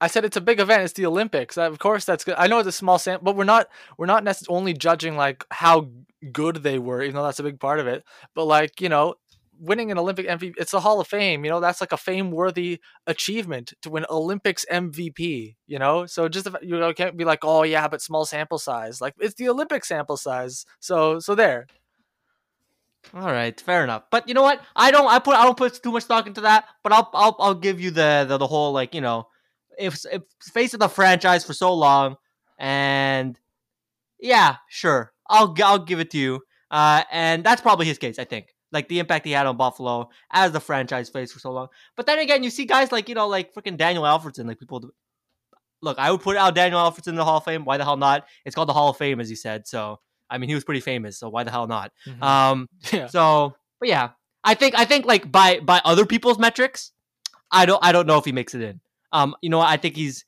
[0.01, 0.83] I said it's a big event.
[0.83, 1.57] It's the Olympics.
[1.57, 2.35] Of course, that's good.
[2.37, 3.67] I know it's a small sample, but we're not
[3.97, 5.89] we're not necessarily only judging like how
[6.31, 8.03] good they were, even though that's a big part of it.
[8.35, 9.15] But like you know,
[9.59, 11.45] winning an Olympic MVP, it's a Hall of Fame.
[11.45, 15.55] You know, that's like a fame-worthy achievement to win Olympics MVP.
[15.67, 18.99] You know, so just you know can't be like, oh yeah, but small sample size.
[18.99, 20.65] Like it's the Olympic sample size.
[20.79, 21.67] So so there.
[23.13, 24.03] All right, fair enough.
[24.11, 24.61] But you know what?
[24.75, 25.07] I don't.
[25.07, 25.35] I put.
[25.35, 26.65] I don't put too much stock into that.
[26.83, 27.09] But I'll.
[27.13, 27.35] I'll.
[27.39, 29.27] I'll give you the the, the whole like you know,
[29.77, 32.17] if if face of the franchise for so long,
[32.59, 33.39] and
[34.19, 36.41] yeah, sure, I'll I'll give it to you.
[36.71, 38.17] Uh, and that's probably his case.
[38.17, 41.51] I think like the impact he had on Buffalo as the franchise face for so
[41.51, 41.67] long.
[41.95, 44.89] But then again, you see guys like you know like freaking Daniel Alfredsson, like people.
[45.81, 47.65] Look, I would put out Daniel Alfredsson in the Hall of Fame.
[47.65, 48.25] Why the hell not?
[48.45, 49.67] It's called the Hall of Fame, as you said.
[49.67, 49.99] So
[50.29, 51.17] I mean, he was pretty famous.
[51.17, 51.91] So why the hell not?
[52.07, 52.23] Mm-hmm.
[52.23, 53.07] Um, yeah.
[53.07, 54.09] So, but yeah,
[54.43, 56.91] I think I think like by by other people's metrics,
[57.51, 58.81] I don't I don't know if he makes it in.
[59.13, 60.25] Um, you know, I think he's.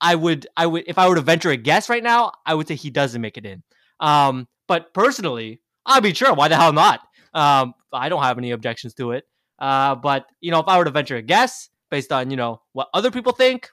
[0.00, 2.68] I would I would if I were to venture a guess right now, I would
[2.68, 3.64] say he doesn't make it in.
[3.98, 6.32] Um, but personally, I'd be sure.
[6.34, 7.00] Why the hell not?
[7.34, 9.24] Um, I don't have any objections to it.
[9.58, 12.62] Uh, but you know, if I were to venture a guess based on you know
[12.72, 13.70] what other people think,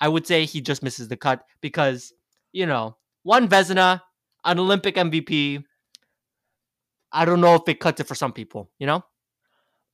[0.00, 2.12] I would say he just misses the cut because
[2.52, 4.00] you know one Vezina,
[4.44, 5.62] an Olympic MVP.
[7.12, 8.70] I don't know if it cuts it for some people.
[8.78, 9.04] You know.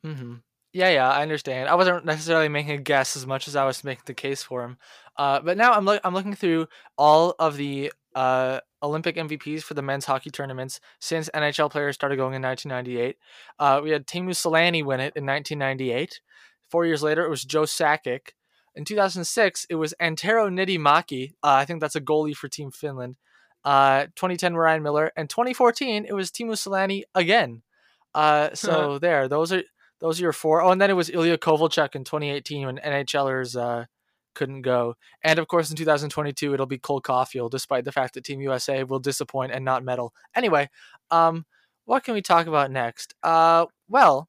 [0.06, 0.34] Mm-hmm.
[0.74, 1.68] Yeah, yeah, I understand.
[1.68, 4.64] I wasn't necessarily making a guess as much as I was making the case for
[4.64, 4.76] him.
[5.16, 6.66] Uh, but now I'm lo- I'm looking through
[6.98, 12.16] all of the uh, Olympic MVPs for the men's hockey tournaments since NHL players started
[12.16, 13.16] going in 1998.
[13.56, 16.20] Uh, we had Teemu Selanne win it in 1998.
[16.68, 18.30] Four years later, it was Joe Sakic.
[18.74, 21.34] In 2006, it was Antero Niittymaki.
[21.40, 23.14] Uh, I think that's a goalie for Team Finland.
[23.64, 27.62] Uh, 2010, Ryan Miller, and 2014, it was Teemu Selanne again.
[28.12, 29.62] Uh, so there, those are
[30.04, 30.60] those are your four.
[30.60, 33.86] Oh, and then it was Ilya Kovalchuk in 2018 when NHLers uh,
[34.34, 34.96] couldn't go.
[35.22, 38.84] And of course, in 2022, it'll be Cole Caufield, despite the fact that Team USA
[38.84, 40.12] will disappoint and not medal.
[40.36, 40.68] Anyway,
[41.10, 41.46] um,
[41.86, 43.14] what can we talk about next?
[43.22, 44.28] Uh, well,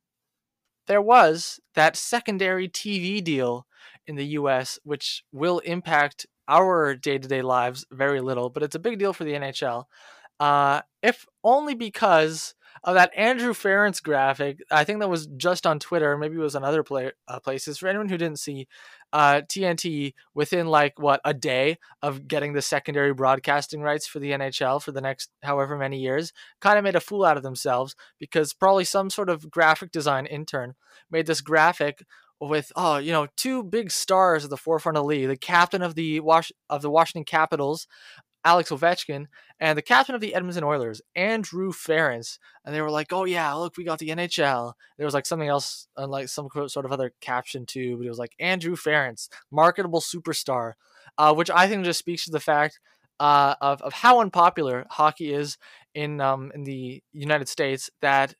[0.88, 3.67] there was that secondary TV deal
[4.07, 8.76] in the US, which will impact our day to day lives very little, but it's
[8.76, 9.84] a big deal for the NHL.
[10.39, 14.61] Uh, if only because of that Andrew Ference graphic.
[14.69, 17.78] I think that was just on Twitter, maybe it was on other play, uh, places.
[17.78, 18.67] For anyone who didn't see,
[19.13, 24.32] uh, TNT within like what a day of getting the secondary broadcasting rights for the
[24.32, 27.95] NHL for the next however many years, kind of made a fool out of themselves
[28.19, 30.76] because probably some sort of graphic design intern
[31.09, 32.03] made this graphic
[32.41, 35.82] with oh you know two big stars at the forefront of the league, the captain
[35.82, 37.88] of the Wash of the Washington Capitals
[38.45, 39.25] Alex Ovechkin,
[39.59, 42.37] and the captain of the Edmonton Oilers, Andrew Ference.
[42.63, 44.73] And they were like, oh, yeah, look, we got the NHL.
[44.97, 48.19] There was like something else, like some sort of other caption too, but it was
[48.19, 50.73] like Andrew Ference, marketable superstar,
[51.17, 52.79] uh, which I think just speaks to the fact
[53.19, 55.57] uh, of, of how unpopular hockey is
[55.93, 58.35] in um, in the United States that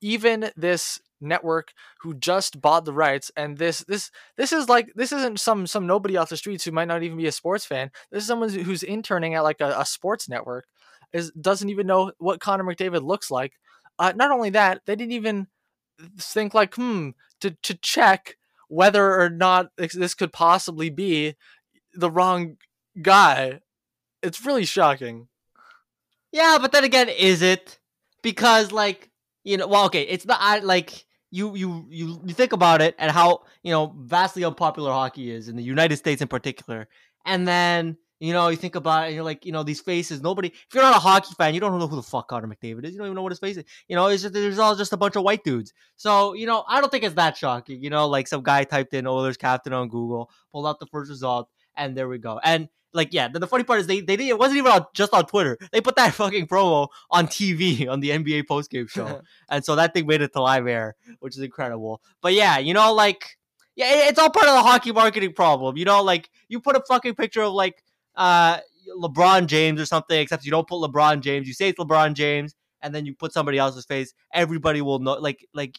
[0.00, 5.12] even this network who just bought the rights and this this this is like this
[5.12, 7.90] isn't some some nobody off the streets who might not even be a sports fan.
[8.10, 10.66] This is someone who's interning at like a, a sports network
[11.12, 13.52] is doesn't even know what connor mcdavid looks like.
[13.98, 15.46] Uh, not only that they didn't even
[16.18, 17.10] think like hmm
[17.40, 18.36] to to check
[18.68, 21.34] whether or not this could possibly be
[21.94, 22.56] the wrong
[23.00, 23.60] guy.
[24.22, 25.28] It's really shocking.
[26.32, 27.78] Yeah but then again is it?
[28.22, 29.10] Because like
[29.46, 33.10] you know, well, okay, it's not like you you you you think about it and
[33.10, 36.88] how you know vastly unpopular hockey is in the United States in particular,
[37.24, 40.22] and then you know you think about it and you're like you know these faces.
[40.22, 42.84] Nobody, if you're not a hockey fan, you don't know who the fuck Connor McDavid
[42.84, 42.92] is.
[42.92, 43.64] You don't even know what his face is.
[43.88, 45.72] You know, it's just there's all just a bunch of white dudes.
[45.96, 47.82] So you know, I don't think it's that shocking.
[47.82, 50.86] You know, like some guy typed in oh, Oilers captain on Google, pulled out the
[50.86, 52.40] first result, and there we go.
[52.42, 54.86] And like yeah, the, the funny part is they they did it wasn't even on,
[54.94, 55.58] just on Twitter.
[55.70, 59.94] They put that fucking promo on TV on the NBA postgame show, and so that
[59.94, 62.00] thing made it to live air, which is incredible.
[62.20, 63.38] But yeah, you know, like
[63.76, 65.76] yeah, it's all part of the hockey marketing problem.
[65.76, 67.84] You know, like you put a fucking picture of like
[68.16, 68.58] uh
[68.98, 71.46] LeBron James or something, except you don't put LeBron James.
[71.46, 74.14] You say it's LeBron James, and then you put somebody else's face.
[74.32, 75.14] Everybody will know.
[75.14, 75.78] Like like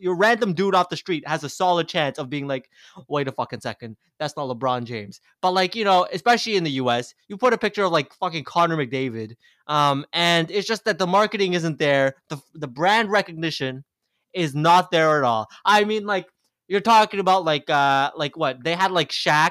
[0.00, 2.70] your random dude off the street has a solid chance of being like,
[3.08, 5.20] wait a fucking second, that's not LeBron James.
[5.40, 8.44] But like, you know, especially in the US, you put a picture of like fucking
[8.44, 9.36] Connor McDavid.
[9.66, 12.16] Um, and it's just that the marketing isn't there.
[12.28, 13.84] The the brand recognition
[14.32, 15.48] is not there at all.
[15.64, 16.26] I mean, like,
[16.68, 18.62] you're talking about like uh like what?
[18.64, 19.50] They had like Shaq,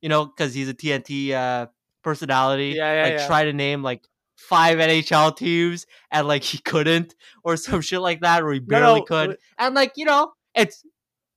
[0.00, 1.66] you know, because he's a TNT uh
[2.02, 2.74] personality.
[2.76, 3.26] Yeah, yeah, like yeah.
[3.26, 4.02] try to name like
[4.40, 7.14] five NHL teams and like he couldn't
[7.44, 9.38] or some shit like that or he barely no, no, could.
[9.58, 10.84] And like, you know, it's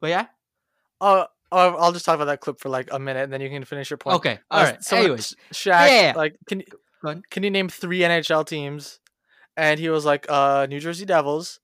[0.02, 0.28] but yeah.
[1.02, 3.64] Uh I'll just talk about that clip for like a minute and then you can
[3.64, 4.16] finish your point.
[4.16, 4.40] Okay.
[4.50, 4.84] All uh, right.
[4.84, 5.36] So Anyways.
[5.54, 6.14] Shaq, yeah.
[6.16, 9.00] like can you can you name three NHL teams?
[9.56, 11.60] And he was like, uh New Jersey Devils,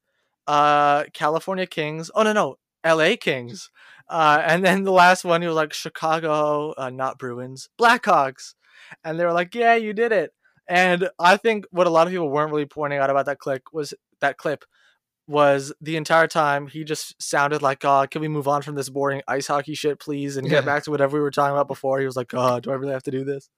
[0.46, 2.12] uh California Kings.
[2.14, 3.72] Oh no no, LA Kings.
[4.10, 8.56] Uh, and then the last one, he was like Chicago, uh, not Bruins, Blackhawks,
[9.04, 10.32] and they were like, "Yeah, you did it."
[10.70, 13.64] And I think what a lot of people weren't really pointing out about that clip
[13.74, 14.64] was that clip
[15.28, 18.76] was the entire time he just sounded like, "God, uh, can we move on from
[18.76, 21.68] this boring ice hockey shit, please, and get back to whatever we were talking about
[21.68, 23.50] before?" He was like, "God, do I really have to do this?"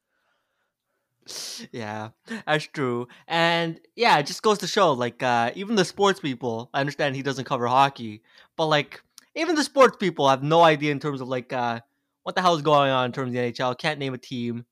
[1.72, 2.10] Yeah,
[2.46, 3.08] that's true.
[3.28, 7.16] And yeah, it just goes to show, like, uh, even the sports people, I understand
[7.16, 8.22] he doesn't cover hockey,
[8.58, 9.04] but like,
[9.36, 11.82] even the sports people have no idea in terms of like, uh,
[12.24, 13.78] what the hell is going on in terms of the NHL.
[13.78, 14.66] Can't name a team.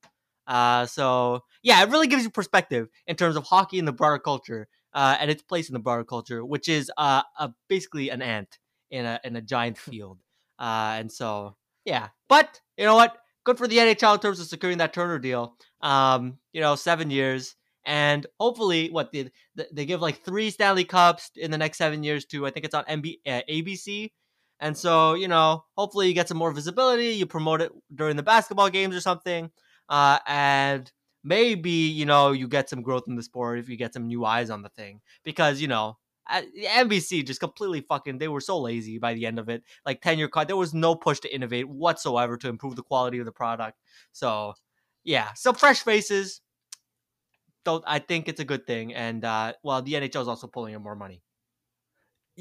[0.50, 4.18] Uh, so yeah, it really gives you perspective in terms of hockey in the broader
[4.18, 8.24] culture uh, and its place in the broader culture, which is uh, a, basically an
[8.24, 8.58] ant
[8.89, 10.20] in a in a giant field.
[10.58, 13.16] Uh, and so yeah, but you know what?
[13.45, 15.56] Good for the NHL in terms of securing that Turner deal.
[15.82, 17.56] Um, you know, seven years.
[17.86, 19.32] And hopefully, what they,
[19.72, 22.45] they give like three Stanley Cups in the next seven years to?
[22.45, 24.12] I think it's on MB, uh, ABC.
[24.60, 27.12] And so, you know, hopefully you get some more visibility.
[27.12, 29.50] You promote it during the basketball games or something
[29.90, 30.92] uh, and
[31.24, 34.24] maybe you know you get some growth in the sport if you get some new
[34.26, 35.98] eyes on the thing because you know
[36.30, 39.64] NBC just completely fucking they were so lazy by the end of it.
[39.86, 43.20] Like 10 year cut, there was no push to innovate whatsoever to improve the quality
[43.20, 43.78] of the product.
[44.12, 44.54] So
[45.04, 46.42] yeah, some fresh faces.
[47.66, 48.94] Don't I think it's a good thing.
[48.94, 51.22] And uh well the NHL is also pulling in more money.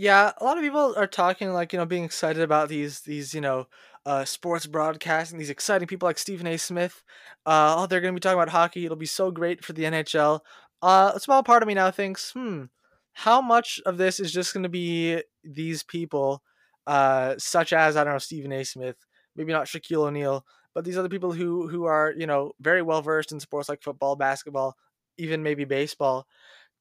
[0.01, 3.35] Yeah, a lot of people are talking like, you know, being excited about these these,
[3.35, 3.67] you know,
[4.07, 6.57] uh, sports broadcasting, these exciting people like Stephen A.
[6.57, 7.03] Smith.
[7.45, 8.85] Uh, oh, they're going to be talking about hockey.
[8.85, 10.45] It'll be so great for the NHL.
[10.83, 12.65] Uh, a small part of me now thinks, hmm,
[13.13, 16.43] how much of this is just going to be these people,
[16.87, 18.65] uh, such as I don't know Stephen A.
[18.65, 18.97] Smith,
[19.35, 20.45] maybe not Shaquille O'Neal,
[20.75, 23.83] but these other people who who are you know very well versed in sports like
[23.83, 24.77] football, basketball,
[25.17, 26.25] even maybe baseball,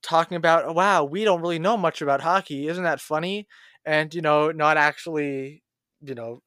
[0.04, 2.68] talking about, oh, wow, we don't really know much about hockey.
[2.68, 3.48] Isn't that funny?
[3.86, 5.64] And you know, not actually,
[6.02, 6.42] you know,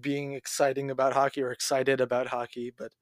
[0.00, 2.92] being exciting about hockey or excited about hockey, but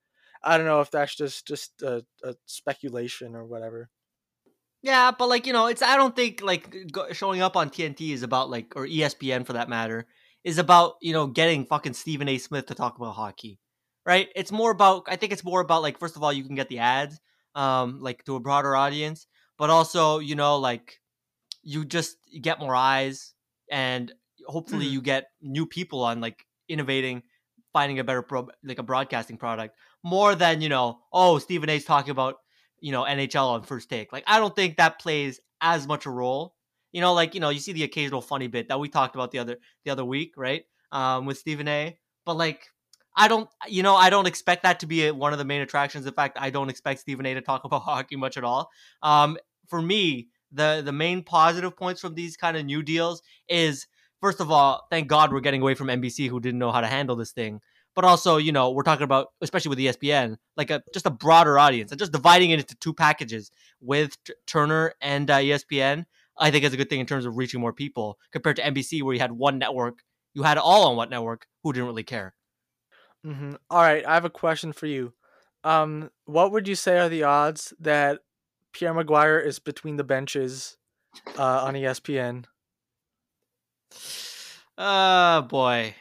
[0.42, 3.88] I don't know if that's just just a, a speculation or whatever.
[4.82, 6.74] Yeah, but like you know, it's I don't think like
[7.12, 10.06] showing up on TNT is about like or ESPN for that matter
[10.44, 12.36] is about you know getting fucking Stephen A.
[12.38, 13.58] Smith to talk about hockey,
[14.04, 14.28] right?
[14.36, 16.68] It's more about I think it's more about like first of all you can get
[16.68, 17.18] the ads,
[17.54, 19.26] um, like to a broader audience,
[19.58, 21.00] but also you know like
[21.62, 23.34] you just get more eyes
[23.70, 24.12] and
[24.46, 24.90] hopefully mm.
[24.90, 27.22] you get new people on like innovating,
[27.72, 29.76] finding a better pro, like a broadcasting product.
[30.02, 31.00] more than you know.
[31.12, 32.36] Oh, Stephen A's talking about
[32.80, 34.12] you know NHL on first take.
[34.12, 36.54] Like I don't think that plays as much a role.
[36.92, 39.30] You know, like you know, you see the occasional funny bit that we talked about
[39.30, 40.64] the other the other week, right?
[40.92, 41.98] Um, with Stephen A.
[42.24, 42.68] But like,
[43.16, 45.60] I don't, you know, I don't expect that to be a, one of the main
[45.60, 46.06] attractions.
[46.06, 47.34] In fact, I don't expect Stephen A.
[47.34, 48.70] to talk about hockey much at all.
[49.02, 49.36] Um,
[49.68, 53.86] for me, the the main positive points from these kind of new deals is
[54.20, 56.86] first of all, thank God we're getting away from NBC who didn't know how to
[56.86, 57.60] handle this thing.
[57.94, 61.58] But also, you know, we're talking about, especially with ESPN, like a just a broader
[61.58, 63.50] audience and just dividing it into two packages
[63.80, 66.06] with T- Turner and uh, ESPN.
[66.36, 69.02] I think is a good thing in terms of reaching more people compared to NBC,
[69.02, 70.00] where you had one network,
[70.34, 72.34] you had all on one network who didn't really care.
[73.24, 73.54] Mm-hmm.
[73.70, 75.12] All right, I have a question for you.
[75.62, 78.20] Um, what would you say are the odds that
[78.72, 80.76] Pierre McGuire is between the benches
[81.38, 82.44] uh, on ESPN?
[84.76, 85.94] Oh boy.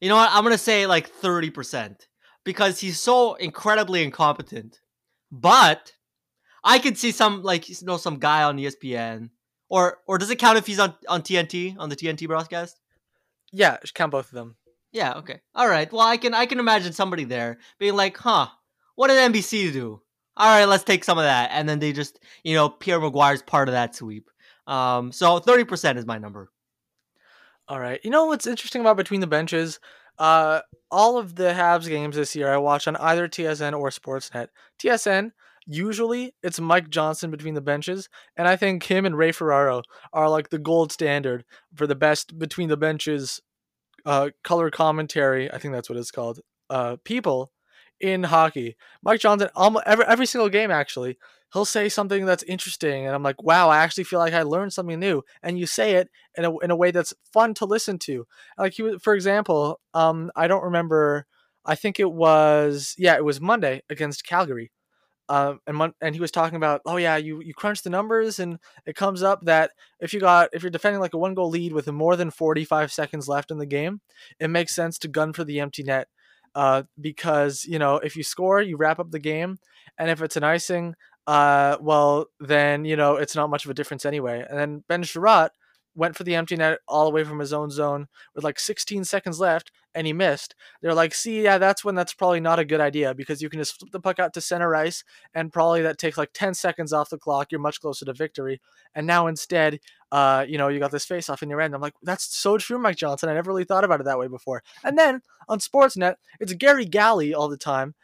[0.00, 0.30] You know what?
[0.32, 2.06] I'm gonna say like 30%
[2.44, 4.80] because he's so incredibly incompetent.
[5.32, 5.92] But
[6.62, 9.30] I could see some like you know some guy on ESPN.
[9.68, 12.78] Or or does it count if he's on, on TNT on the TNT broadcast?
[13.52, 14.56] Yeah, count both of them.
[14.92, 15.40] Yeah, okay.
[15.54, 15.90] All right.
[15.92, 18.48] Well I can I can imagine somebody there being like, huh,
[18.96, 20.02] what did NBC do?
[20.36, 21.50] All right, let's take some of that.
[21.52, 24.30] And then they just, you know, Pierre McGuire's part of that sweep.
[24.66, 26.50] Um, so 30% is my number.
[27.68, 28.00] All right.
[28.02, 29.78] You know what's interesting about Between the Benches?
[30.18, 30.60] Uh,
[30.90, 34.48] all of the Habs games this year I watch on either TSN or Sportsnet.
[34.78, 35.32] TSN,
[35.66, 39.82] usually it's Mike Johnson between the benches, and I think him and Ray Ferraro
[40.12, 43.40] are like the gold standard for the best between the benches
[44.06, 45.52] uh, color commentary.
[45.52, 46.40] I think that's what it's called.
[46.68, 47.52] Uh, people
[48.00, 48.76] in hockey.
[49.02, 51.18] Mike Johnson, almost every every single game actually,
[51.52, 54.72] he'll say something that's interesting, and I'm like, wow, I actually feel like I learned
[54.72, 55.22] something new.
[55.42, 58.26] And you say it in a in a way that's fun to listen to.
[58.58, 61.26] Like he, was, for example, um, I don't remember.
[61.64, 64.72] I think it was yeah, it was Monday against Calgary.
[65.30, 68.58] Um, and and he was talking about, oh yeah, you you crunch the numbers, and
[68.84, 69.70] it comes up that
[70.00, 72.92] if you got if you're defending like a one goal lead with more than 45
[72.92, 74.00] seconds left in the game,
[74.40, 76.08] it makes sense to gun for the empty net
[76.56, 79.58] uh, because you know if you score, you wrap up the game,
[79.98, 80.96] and if it's an icing,
[81.28, 84.44] uh, well then you know it's not much of a difference anyway.
[84.50, 85.50] And then Ben Chiarot
[85.94, 89.04] went for the empty net all the way from his own zone with like 16
[89.04, 90.54] seconds left and he missed.
[90.80, 93.60] They're like, see, yeah, that's when that's probably not a good idea because you can
[93.60, 96.92] just flip the puck out to center ice and probably that takes like 10 seconds
[96.92, 97.48] off the clock.
[97.50, 98.60] You're much closer to victory.
[98.94, 99.80] And now instead,
[100.12, 101.74] uh, you know, you got this face off in your end.
[101.74, 103.28] I'm like, that's so true, Mike Johnson.
[103.28, 104.62] I never really thought about it that way before.
[104.84, 107.94] And then on Sportsnet, it's Gary Galley all the time.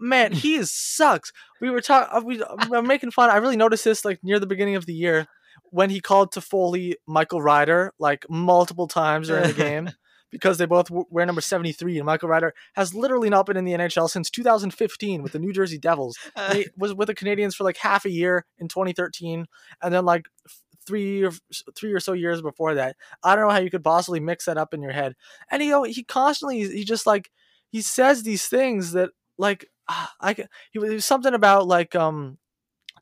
[0.00, 1.32] Man, he is sucks.
[1.60, 2.42] We were talking, we,
[2.72, 3.30] I'm making fun.
[3.30, 5.26] I really noticed this like near the beginning of the year
[5.70, 9.90] when he called Toffoli Michael Ryder like multiple times during the game
[10.34, 13.72] because they both wear number 73 and Michael Ryder has literally not been in the
[13.72, 16.18] NHL since 2015 with the New Jersey Devils.
[16.52, 19.46] He was with the Canadiens for like half a year in 2013
[19.80, 20.26] and then like
[20.84, 21.30] three or
[21.76, 22.96] three or so years before that.
[23.22, 25.14] I don't know how you could possibly mix that up in your head.
[25.50, 27.30] And you know, he constantly he just like
[27.70, 30.36] he says these things that like I
[30.72, 32.38] he was something about like um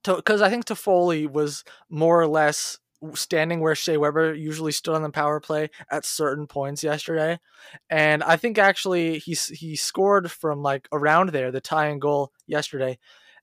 [0.05, 2.79] because I think Toffoli was more or less
[3.15, 7.41] standing where Shea Weber usually stood on the power play at certain points yesterday,
[7.91, 12.99] and I think actually he he scored from like around there the tying goal yesterday,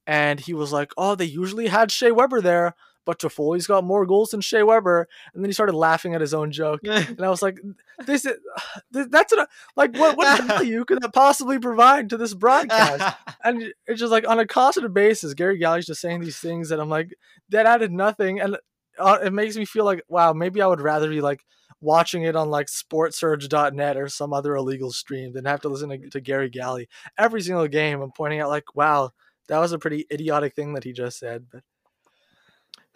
[0.08, 2.76] and he was like, oh, they usually had Shea Weber there.
[3.06, 6.34] But Toffoli's got more goals than Shea Weber, and then he started laughing at his
[6.34, 7.60] own joke, and I was like,
[8.06, 8.38] "This is
[8.92, 9.46] that's an,
[9.76, 14.28] like what what value could that possibly provide to this broadcast?" and it's just like
[14.28, 17.16] on a constant basis, Gary Galley's just saying these things that I'm like
[17.50, 18.58] that added nothing, and
[19.00, 21.46] uh, it makes me feel like wow, maybe I would rather be like
[21.82, 26.10] watching it on like sportsurge.net or some other illegal stream than have to listen to,
[26.10, 28.02] to Gary Galley every single game.
[28.02, 29.12] I'm pointing out like, wow,
[29.48, 31.64] that was a pretty idiotic thing that he just said, but.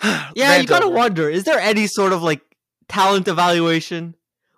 [0.36, 0.95] yeah, you gotta over.
[0.95, 2.41] wonder: is there any sort of like
[2.88, 4.16] talent evaluation?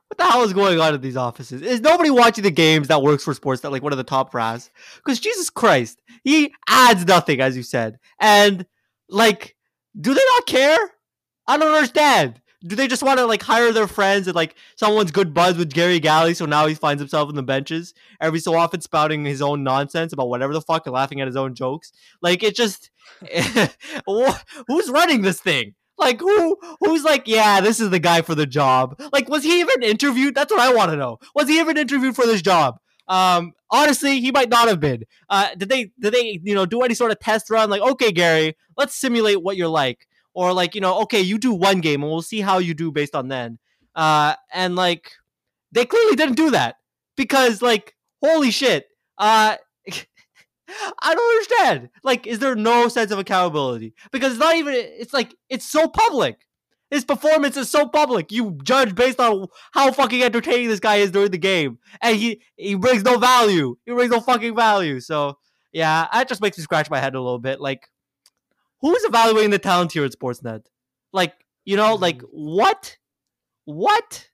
[0.08, 1.62] What the hell is going on at these offices?
[1.62, 4.32] Is nobody watching the games that works for sports that like one of the top
[4.32, 4.70] brass?
[4.98, 8.66] Because Jesus Christ, he adds nothing, as you said, and
[9.10, 9.56] like,
[10.00, 10.78] do they not care?
[11.48, 12.42] I don't understand.
[12.66, 15.74] Do they just want to like hire their friends and like someone's good buzz with
[15.74, 19.42] Gary Galley, so now he finds himself in the benches every so often spouting his
[19.42, 21.92] own nonsense about whatever the fuck and laughing at his own jokes?
[22.22, 22.90] Like it just
[24.08, 25.76] who's running this thing?
[25.98, 29.00] Like who who's like, yeah, this is the guy for the job.
[29.14, 30.34] Like, was he even interviewed?
[30.34, 31.20] That's what I want to know.
[31.36, 32.80] Was he even interviewed for this job?
[33.08, 35.04] Um, honestly, he might not have been.
[35.30, 37.70] Uh, did they did they you know do any sort of test run?
[37.70, 41.54] Like, okay, Gary, let's simulate what you're like or like you know okay you do
[41.54, 43.58] one game and we'll see how you do based on then
[43.96, 45.12] uh and like
[45.72, 46.76] they clearly didn't do that
[47.18, 48.86] because like holy shit
[49.18, 49.56] uh
[50.68, 51.90] I don't understand.
[52.04, 53.94] Like, is there no sense of accountability?
[54.12, 54.74] Because it's not even.
[54.76, 56.38] It's like it's so public.
[56.92, 58.32] His performance is so public.
[58.32, 62.42] You judge based on how fucking entertaining this guy is during the game, and he
[62.56, 63.76] he brings no value.
[63.86, 65.00] He brings no fucking value.
[65.00, 65.38] So
[65.72, 67.60] yeah, that just makes me scratch my head a little bit.
[67.60, 67.90] Like,
[68.82, 70.66] who's evaluating the talent here at Sportsnet?
[71.14, 71.34] Like,
[71.66, 72.30] you know, like mm.
[72.32, 72.98] what,
[73.66, 74.30] what?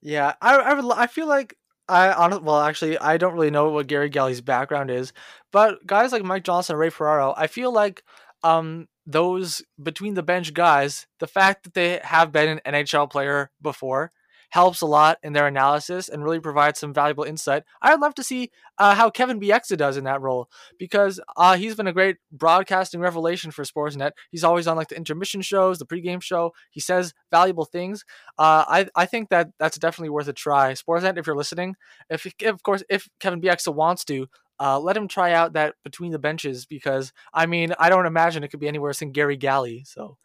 [0.00, 1.56] Yeah, I I, I feel like
[1.88, 5.12] I honestly, well, actually, I don't really know what Gary Galley's background is,
[5.52, 8.02] but guys like Mike Johnson, Ray Ferraro, I feel like
[8.42, 13.50] um those between the bench guys, the fact that they have been an NHL player
[13.60, 14.12] before
[14.52, 17.62] helps a lot in their analysis and really provides some valuable insight.
[17.80, 21.74] I'd love to see uh, how Kevin Bieksa does in that role because uh, he's
[21.74, 24.10] been a great broadcasting revelation for Sportsnet.
[24.30, 26.52] He's always on like the intermission shows, the pregame show.
[26.70, 28.04] He says valuable things.
[28.38, 30.72] Uh, I I think that that's definitely worth a try.
[30.72, 31.74] Sportsnet, if you're listening,
[32.10, 34.26] if of course if Kevin Bieksa wants to,
[34.60, 38.44] uh, let him try out that between the benches because I mean I don't imagine
[38.44, 39.84] it could be any worse than Gary Galley.
[39.86, 40.18] So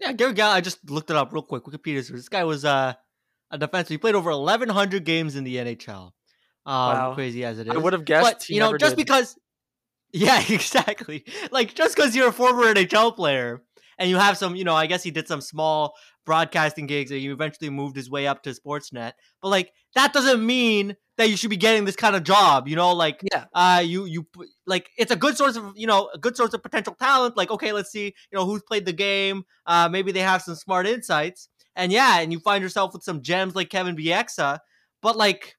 [0.00, 0.56] yeah, Gary Galley.
[0.56, 1.64] I just looked it up real quick.
[1.64, 2.06] Wikipedia.
[2.06, 2.92] This guy was uh,
[3.54, 3.88] a defenseman.
[3.88, 6.12] He played over 1,100 games in the NHL.
[6.66, 7.14] Um, wow.
[7.14, 8.24] Crazy as it is, I would have guessed.
[8.24, 9.04] But you know, just did.
[9.04, 9.36] because.
[10.16, 11.24] Yeah, exactly.
[11.50, 13.64] Like just because you're a former NHL player
[13.98, 17.18] and you have some, you know, I guess he did some small broadcasting gigs and
[17.18, 19.14] he eventually moved his way up to Sportsnet.
[19.42, 22.68] But like that doesn't mean that you should be getting this kind of job.
[22.68, 24.26] You know, like yeah, uh, you you
[24.66, 27.36] like it's a good source of you know a good source of potential talent.
[27.36, 29.44] Like okay, let's see, you know who's played the game.
[29.66, 33.22] Uh, maybe they have some smart insights, and yeah, and you find yourself with some
[33.22, 34.58] gems like Kevin Bieksa.
[35.02, 35.56] But like,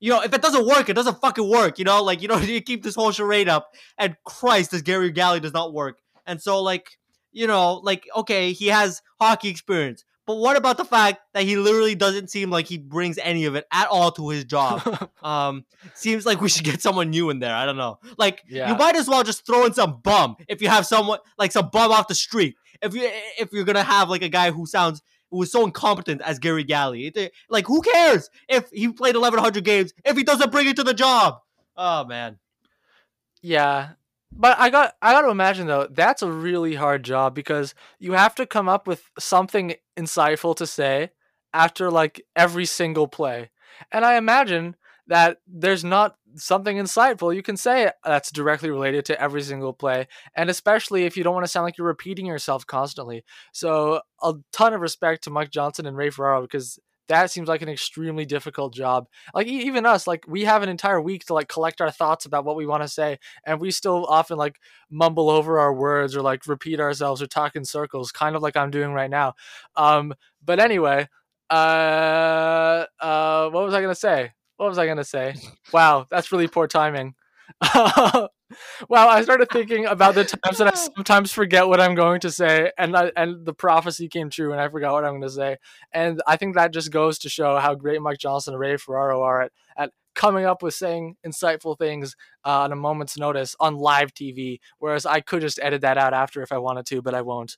[0.00, 1.78] you know, if it doesn't work, it doesn't fucking work.
[1.78, 5.10] You know, like you know you keep this whole charade up, and Christ, this Gary
[5.10, 5.98] Galley does not work.
[6.26, 6.98] And so like.
[7.30, 11.56] You know, like okay, he has hockey experience, but what about the fact that he
[11.56, 15.08] literally doesn't seem like he brings any of it at all to his job?
[15.22, 15.64] um,
[15.94, 17.54] seems like we should get someone new in there.
[17.54, 17.98] I don't know.
[18.18, 18.70] Like yeah.
[18.70, 21.70] you might as well just throw in some bum if you have someone like some
[21.72, 22.56] bum off the street.
[22.82, 23.08] If you
[23.38, 25.00] if you're gonna have like a guy who sounds
[25.30, 27.12] who is so incompetent as Gary Galley,
[27.48, 30.94] like who cares if he played 1100 games if he doesn't bring it to the
[30.94, 31.40] job?
[31.76, 32.38] Oh man.
[33.40, 33.90] Yeah,
[34.32, 38.12] but I got I got to imagine though that's a really hard job because you
[38.12, 41.10] have to come up with something insightful to say
[41.52, 43.50] after like every single play.
[43.92, 44.76] And I imagine
[45.06, 50.06] that there's not something insightful you can say that's directly related to every single play
[50.36, 53.24] and especially if you don't want to sound like you're repeating yourself constantly.
[53.52, 57.62] So a ton of respect to Mike Johnson and Ray Ferraro because that seems like
[57.62, 59.06] an extremely difficult job.
[59.34, 62.44] Like even us, like we have an entire week to like collect our thoughts about
[62.44, 64.56] what we want to say, and we still often like
[64.90, 68.56] mumble over our words or like repeat ourselves or talk in circles, kind of like
[68.56, 69.34] I'm doing right now.
[69.74, 70.12] Um,
[70.44, 71.08] but anyway,
[71.50, 74.32] uh, uh, what was I gonna say?
[74.58, 75.34] What was I gonna say?
[75.72, 77.14] Wow, that's really poor timing.
[78.88, 82.30] Well, I started thinking about the times that I sometimes forget what I'm going to
[82.30, 85.30] say, and I, and the prophecy came true, and I forgot what I'm going to
[85.30, 85.56] say.
[85.92, 89.22] And I think that just goes to show how great Mike Johnson and Ray Ferraro
[89.22, 93.76] are at, at coming up with saying insightful things uh, on a moment's notice on
[93.76, 97.14] live TV, whereas I could just edit that out after if I wanted to, but
[97.14, 97.56] I won't.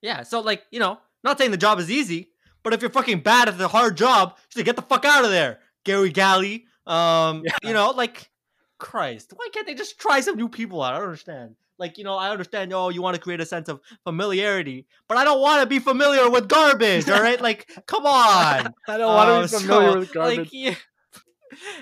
[0.00, 2.30] Yeah, so like you know, not saying the job is easy,
[2.64, 5.24] but if you're fucking bad at the hard job, you should get the fuck out
[5.24, 6.66] of there, Gary Galley.
[6.86, 7.56] Um, yeah.
[7.62, 8.30] you know, like
[8.78, 10.94] Christ, why can't they just try some new people out?
[10.94, 11.54] I don't understand.
[11.78, 15.16] Like, you know, I understand, oh, you want to create a sense of familiarity, but
[15.16, 17.40] I don't want to be familiar with garbage, all right?
[17.40, 18.72] Like, come on.
[18.88, 20.38] I don't want to be uh, familiar so, with garbage.
[20.38, 20.74] Like, yeah.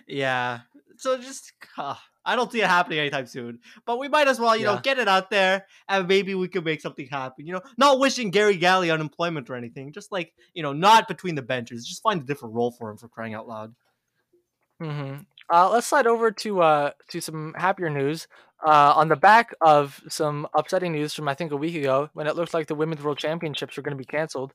[0.06, 0.58] yeah.
[0.96, 3.58] So just, uh, I don't see it happening anytime soon.
[3.86, 4.74] But we might as well, you yeah.
[4.74, 7.46] know, get it out there and maybe we could make something happen.
[7.46, 9.92] You know, not wishing Gary Galley unemployment or anything.
[9.92, 11.86] Just like, you know, not between the benches.
[11.86, 13.74] Just find a different role for him for crying out loud.
[14.80, 15.22] Mm-hmm.
[15.52, 18.28] Uh, let's slide over to uh, to some happier news.
[18.64, 22.26] Uh, on the back of some upsetting news from I think a week ago, when
[22.26, 24.52] it looked like the Women's World Championships were going to be canceled,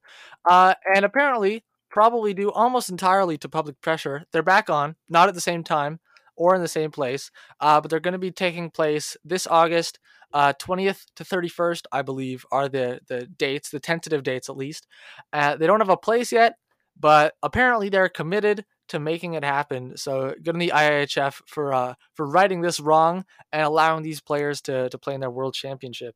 [0.47, 5.34] uh, and apparently, probably due almost entirely to public pressure, they're back on, not at
[5.34, 5.99] the same time
[6.36, 9.99] or in the same place, uh, but they're going to be taking place this August.
[10.34, 14.86] Uh, 20th to 31st, I believe, are the, the dates, the tentative dates at least.
[15.32, 16.55] Uh, they don't have a place yet,
[16.99, 19.97] but apparently they're committed to making it happen.
[19.97, 24.61] So good on the IIHF for uh, for righting this wrong and allowing these players
[24.61, 26.15] to to play in their world championship.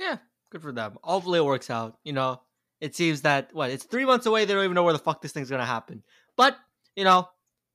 [0.00, 0.18] Yeah,
[0.50, 0.98] good for them.
[1.02, 1.98] Hopefully it works out.
[2.04, 2.40] You know,
[2.80, 4.44] it seems that what it's three months away.
[4.44, 6.02] They don't even know where the fuck this thing's gonna happen.
[6.36, 6.56] But
[6.96, 7.28] you know,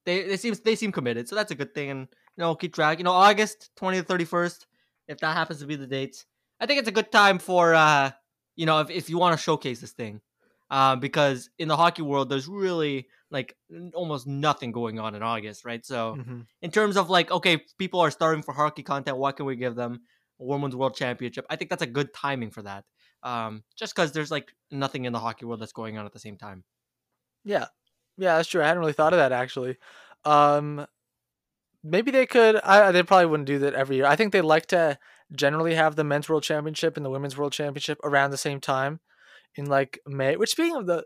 [0.05, 1.89] they they seem they seem committed, so that's a good thing.
[1.89, 2.97] And you know, keep track.
[2.97, 4.67] You know, August twentieth, thirty first,
[5.07, 6.25] if that happens to be the dates,
[6.59, 8.11] I think it's a good time for uh,
[8.55, 10.21] you know, if if you want to showcase this thing.
[10.73, 13.55] Uh, because in the hockey world, there's really like
[13.93, 15.85] almost nothing going on in August, right?
[15.85, 16.39] So, mm-hmm.
[16.63, 19.17] in terms of like, okay, people are starving for hockey content.
[19.17, 20.01] What can we give them?
[20.39, 21.45] Women's World Championship.
[21.47, 22.85] I think that's a good timing for that.
[23.21, 26.17] Um, just because there's like nothing in the hockey world that's going on at the
[26.17, 26.63] same time.
[27.45, 27.67] Yeah,
[28.17, 28.63] yeah, that's true.
[28.63, 29.77] I hadn't really thought of that actually.
[30.25, 30.87] Um,
[31.83, 32.55] maybe they could.
[32.55, 34.07] I, they probably wouldn't do that every year.
[34.07, 34.97] I think they like to
[35.35, 39.01] generally have the men's world championship and the women's world championship around the same time
[39.55, 40.35] in like May.
[40.35, 41.05] Which speaking of the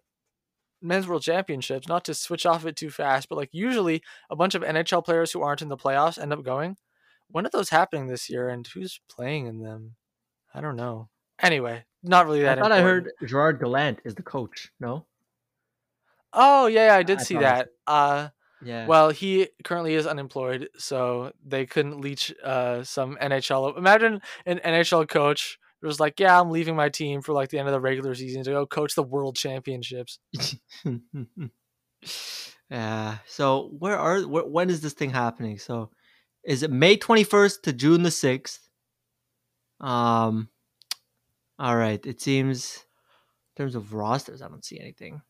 [0.82, 4.56] men's world championships, not to switch off it too fast, but like usually a bunch
[4.56, 6.78] of NHL players who aren't in the playoffs end up going.
[7.30, 9.96] When are those happening this year, and who's playing in them?
[10.54, 11.10] I don't know.
[11.42, 12.58] Anyway, not really that.
[12.58, 13.08] I thought important.
[13.18, 14.72] I heard Gerard Gallant is the coach.
[14.80, 15.06] No.
[16.34, 17.70] Oh yeah, yeah I did I see that.
[17.86, 18.30] Uh,
[18.64, 18.88] yeah.
[18.88, 23.78] Well, he currently is unemployed, so they couldn't leech uh, some NHL.
[23.78, 27.60] Imagine an NHL coach who was like, "Yeah, I'm leaving my team for like the
[27.60, 30.20] end of the regular season to go coach the World Championships."
[32.70, 33.18] yeah.
[33.26, 35.60] So where are where, when is this thing happening?
[35.60, 35.90] So
[36.44, 38.60] is it May 21st to June the 6th?
[39.80, 40.50] Um.
[41.60, 42.06] All right.
[42.06, 42.86] It seems
[43.56, 45.22] in terms of rosters, I don't see anything.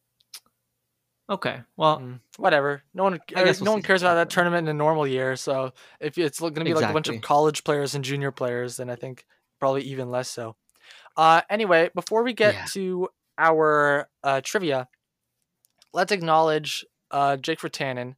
[1.30, 2.84] Okay, well, mm, whatever.
[2.94, 5.36] No one, I guess no we'll one cares about that tournament in a normal year.
[5.36, 6.84] So if it's going to be exactly.
[6.84, 9.26] like a bunch of college players and junior players, then I think
[9.60, 10.56] probably even less so.
[11.16, 12.66] Uh, anyway, before we get yeah.
[12.72, 14.88] to our uh, trivia,
[15.94, 18.16] let's acknowledge uh, Jake Virtanen.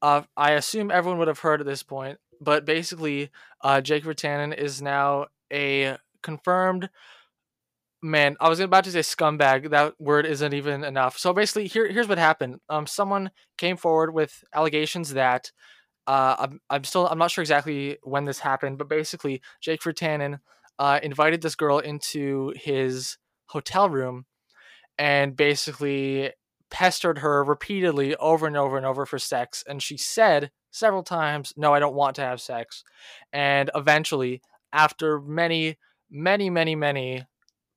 [0.00, 3.30] Uh, I assume everyone would have heard at this point, but basically,
[3.62, 6.90] uh, Jake Virtanen is now a confirmed
[8.02, 9.70] man, I was about to say scumbag.
[9.70, 11.18] That word isn't even enough.
[11.18, 12.60] So basically, here here's what happened.
[12.68, 15.50] Um, someone came forward with allegations that
[16.06, 20.40] uh, I'm I'm still I'm not sure exactly when this happened, but basically, Jake Virtanen
[20.78, 24.26] uh, invited this girl into his hotel room,
[24.98, 26.32] and basically
[26.70, 31.52] pestered her repeatedly over and over and over for sex, and she said several times,
[31.56, 32.84] "No, I don't want to have sex,"
[33.32, 35.76] and eventually, after many
[36.10, 37.24] many many many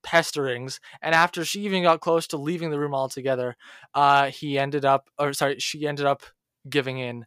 [0.03, 3.55] pesterings and after she even got close to leaving the room altogether
[3.93, 6.23] uh he ended up or sorry she ended up
[6.69, 7.25] giving in.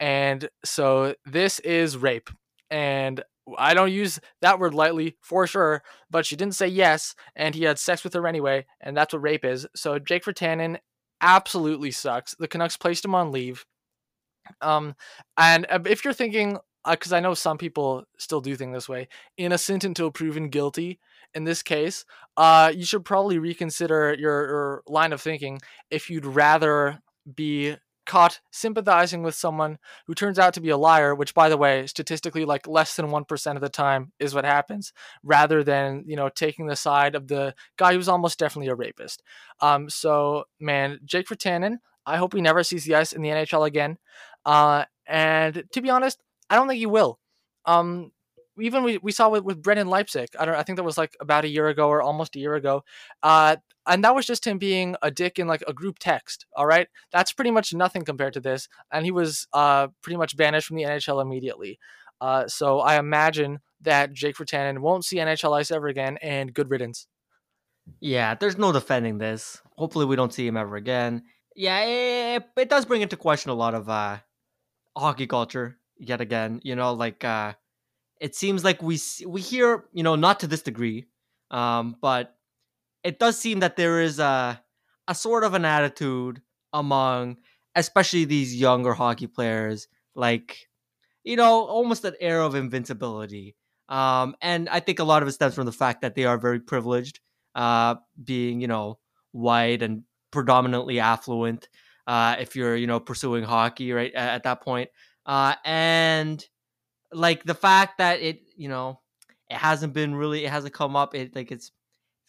[0.00, 2.30] And so this is rape.
[2.70, 3.22] And
[3.58, 7.64] I don't use that word lightly for sure, but she didn't say yes, and he
[7.64, 9.66] had sex with her anyway, and that's what rape is.
[9.74, 10.78] So Jake Virtanen
[11.20, 12.34] absolutely sucks.
[12.38, 13.64] The Canucks placed him on leave.
[14.60, 14.94] Um,
[15.36, 18.88] and uh, if you're thinking, because uh, I know some people still do think this
[18.88, 20.98] way, innocent until proven guilty,
[21.34, 22.04] in this case,
[22.36, 27.00] uh, you should probably reconsider your, your line of thinking if you'd rather
[27.34, 27.76] be
[28.06, 31.86] caught sympathizing with someone who turns out to be a liar, which by the way,
[31.86, 34.92] statistically like less than 1% of the time is what happens,
[35.22, 39.22] rather than, you know, taking the side of the guy who's almost definitely a rapist.
[39.60, 43.66] Um, so man, Jake Virtanen, I hope he never sees the ice in the NHL
[43.66, 43.98] again.
[44.44, 47.18] Uh, and to be honest, I don't think he will.
[47.64, 48.12] Um,
[48.58, 50.30] even we, we saw with, with Brendan Leipsic.
[50.38, 52.54] I don't I think that was like about a year ago or almost a year
[52.54, 52.84] ago.
[53.22, 56.46] Uh, and that was just him being a dick in like a group text.
[56.56, 58.68] All right, that's pretty much nothing compared to this.
[58.92, 61.78] And he was uh, pretty much banished from the NHL immediately.
[62.20, 66.70] Uh, so I imagine that Jake Virtanen won't see NHL ice ever again, and good
[66.70, 67.08] riddance.
[68.00, 69.60] Yeah, there's no defending this.
[69.76, 71.24] Hopefully, we don't see him ever again.
[71.56, 74.18] Yeah, it, it does bring into question a lot of uh,
[74.96, 76.60] hockey culture yet again.
[76.62, 77.54] You know, like uh,
[78.22, 81.06] it seems like we we hear you know not to this degree,
[81.50, 82.36] um, but
[83.02, 84.62] it does seem that there is a
[85.08, 86.40] a sort of an attitude
[86.72, 87.36] among
[87.74, 90.68] especially these younger hockey players like
[91.24, 93.56] you know almost an air of invincibility
[93.88, 96.38] um, and i think a lot of it stems from the fact that they are
[96.38, 97.20] very privileged
[97.54, 98.98] uh, being you know
[99.32, 101.68] white and predominantly affluent
[102.06, 104.88] uh, if you're you know pursuing hockey right at, at that point
[105.26, 106.46] uh, and
[107.12, 109.00] like the fact that it you know
[109.50, 111.72] it hasn't been really it hasn't come up it like it's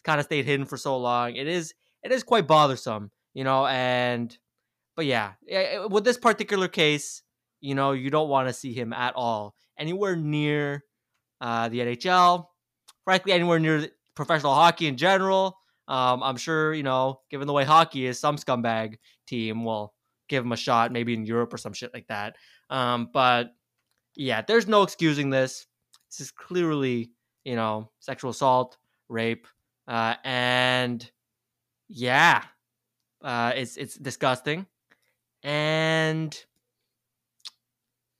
[0.04, 1.36] kind of stayed hidden for so long.
[1.36, 4.36] It is it is quite bothersome you know and
[4.96, 5.32] but yeah
[5.90, 7.22] with this particular case
[7.60, 9.54] you know you don't want to see him at all.
[9.78, 10.84] Anywhere near
[11.40, 12.46] uh, the nhl
[13.04, 15.58] frankly anywhere near professional hockey in general
[15.88, 19.92] um, i'm sure you know given the way hockey is some scumbag team will
[20.28, 22.36] give him a shot maybe in europe or some shit like that.
[22.70, 23.50] Um, but
[24.16, 25.66] yeah, there's no excusing this.
[26.10, 27.10] This is clearly,
[27.44, 28.76] you know, sexual assault,
[29.08, 29.46] rape,
[29.88, 31.08] uh, and
[31.88, 32.42] yeah,
[33.22, 34.66] uh, it's it's disgusting,
[35.42, 36.36] and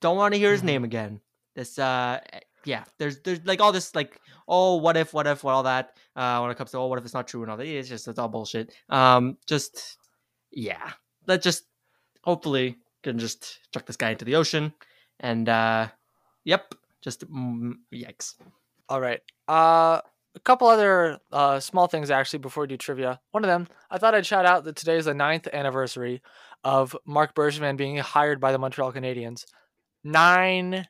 [0.01, 0.67] don't want to hear his mm-hmm.
[0.67, 1.21] name again.
[1.55, 2.19] This uh,
[2.65, 5.97] yeah, there's there's like all this like oh what if what if what all that
[6.15, 7.89] uh when it comes to oh what if it's not true and all that it's
[7.89, 8.73] just it's all bullshit.
[8.89, 9.97] Um, just
[10.51, 10.91] yeah,
[11.27, 11.65] let's just
[12.23, 14.73] hopefully can just chuck this guy into the ocean
[15.19, 15.87] and uh,
[16.43, 18.35] yep, just mm, yikes.
[18.89, 19.21] All right.
[19.47, 20.01] Uh,
[20.35, 23.19] a couple other uh, small things actually before we do trivia.
[23.31, 26.21] One of them, I thought I'd shout out that today is the ninth anniversary
[26.63, 29.45] of Marc Bergevin being hired by the Montreal Canadiens.
[30.03, 30.87] Nine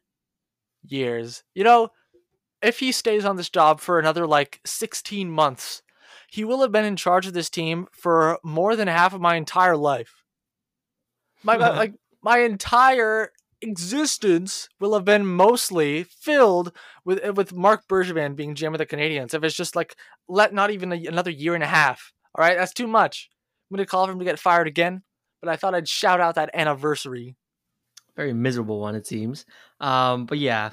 [0.84, 1.43] years.
[1.53, 1.89] You know,
[2.61, 5.84] if he stays on this job for another like 16 months,
[6.28, 9.36] he will have been in charge of this team for more than half of my
[9.36, 10.23] entire life.
[11.43, 13.32] My like my entire
[13.62, 16.72] existence will have been mostly filled
[17.03, 19.34] with uh, with Marc Bergevin being GM of the Canadiens.
[19.34, 19.95] If it's just like
[20.28, 23.30] let not even a, another year and a half, all right, that's too much.
[23.70, 25.03] I'm gonna call for him to get fired again,
[25.41, 27.36] but I thought I'd shout out that anniversary.
[28.16, 29.45] Very miserable one, it seems.
[29.80, 30.72] Um, but yeah,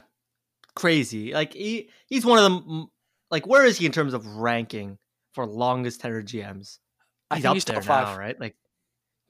[0.74, 1.32] crazy.
[1.32, 2.88] Like he he's one of them.
[3.30, 4.98] Like where is he in terms of ranking
[5.32, 6.78] for longest tenure GMs?
[7.34, 8.18] He's up he's there now, five.
[8.18, 8.38] right?
[8.38, 8.56] Like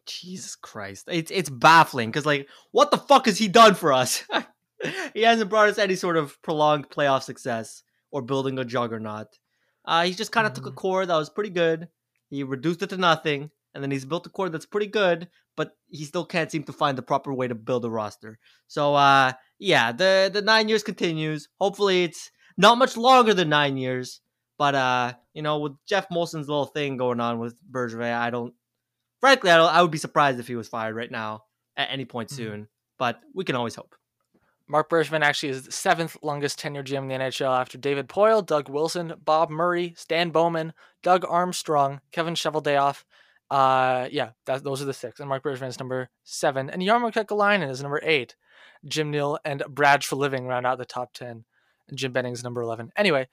[0.06, 1.08] Jesus Christ.
[1.10, 4.24] It's it's baffling because like what the fuck has he done for us?
[5.14, 9.38] he hasn't brought us any sort of prolonged playoff success or building a juggernaut.
[9.84, 10.62] Uh, he just kind of mm-hmm.
[10.62, 10.78] took a mm-hmm.
[10.78, 11.88] core that was pretty good.
[12.30, 15.76] He reduced it to nothing, and then he's built a core that's pretty good, but
[15.88, 18.38] he still can't seem to find the proper way to build a roster.
[18.68, 21.48] So uh, yeah, the the nine years continues.
[21.60, 24.20] Hopefully, it's not much longer than nine years.
[24.58, 28.54] But uh, you know, with Jeff Molson's little thing going on with Bergevin, I don't
[29.22, 31.44] frankly, I, I, would be surprised if he was fired right now
[31.76, 32.36] at any point mm-hmm.
[32.36, 32.68] soon.
[32.98, 33.94] But we can always hope.
[34.68, 38.44] Marc Bergevin actually is the seventh longest tenured GM in the NHL after David Poile,
[38.44, 43.04] Doug Wilson, Bob Murray, Stan Bowman, Doug Armstrong, Kevin Cheveldayoff.
[43.50, 45.20] Uh, yeah, that, those are the six.
[45.20, 46.70] And Marc Bergevin is number seven.
[46.70, 48.36] And Jarmo Kekalainen is number eight.
[48.84, 51.44] Jim Nill and Brad Treliving round out the top 10.
[51.88, 52.92] And Jim Benning's number 11.
[52.96, 53.28] Anyway,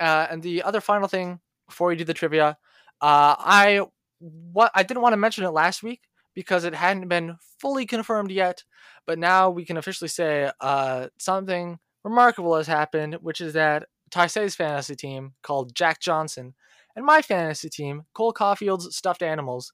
[0.00, 2.58] uh, and the other final thing before we do the trivia,
[3.00, 3.82] uh, I
[4.20, 6.02] what I didn't want to mention it last week
[6.34, 8.64] because it hadn't been fully confirmed yet,
[9.06, 14.54] but now we can officially say uh, something remarkable has happened, which is that Taisei's
[14.54, 16.54] fantasy team called Jack Johnson
[16.96, 19.72] and my fantasy team, Cole Caufield's Stuffed Animals,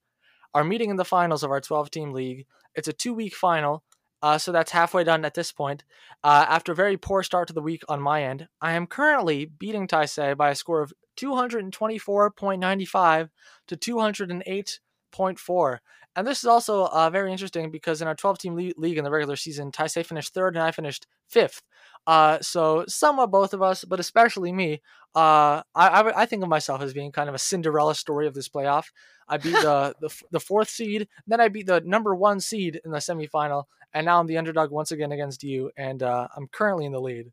[0.55, 2.47] are meeting in the finals of our 12 team league.
[2.75, 3.83] It's a two week final,
[4.23, 5.85] uh, so that's halfway done at this point.
[6.25, 9.45] Uh, after a very poor start to the week on my end, I am currently
[9.45, 13.29] beating Taisei by a score of 224.95
[13.69, 15.79] to 208.4.
[16.17, 19.05] And this is also uh, very interesting because in our 12 team le- league in
[19.05, 21.63] the regular season, Taisei finished third and I finished fifth.
[22.07, 24.81] Uh, so somewhat both of us, but especially me,
[25.15, 28.35] uh, I, I, I, think of myself as being kind of a Cinderella story of
[28.35, 28.87] this playoff.
[29.29, 32.93] I beat the, the, the fourth seed, then I beat the number one seed in
[32.93, 33.65] the semifinal,
[33.97, 37.01] and now I'm the underdog once again against you, and uh, I'm currently in the
[37.01, 37.33] lead.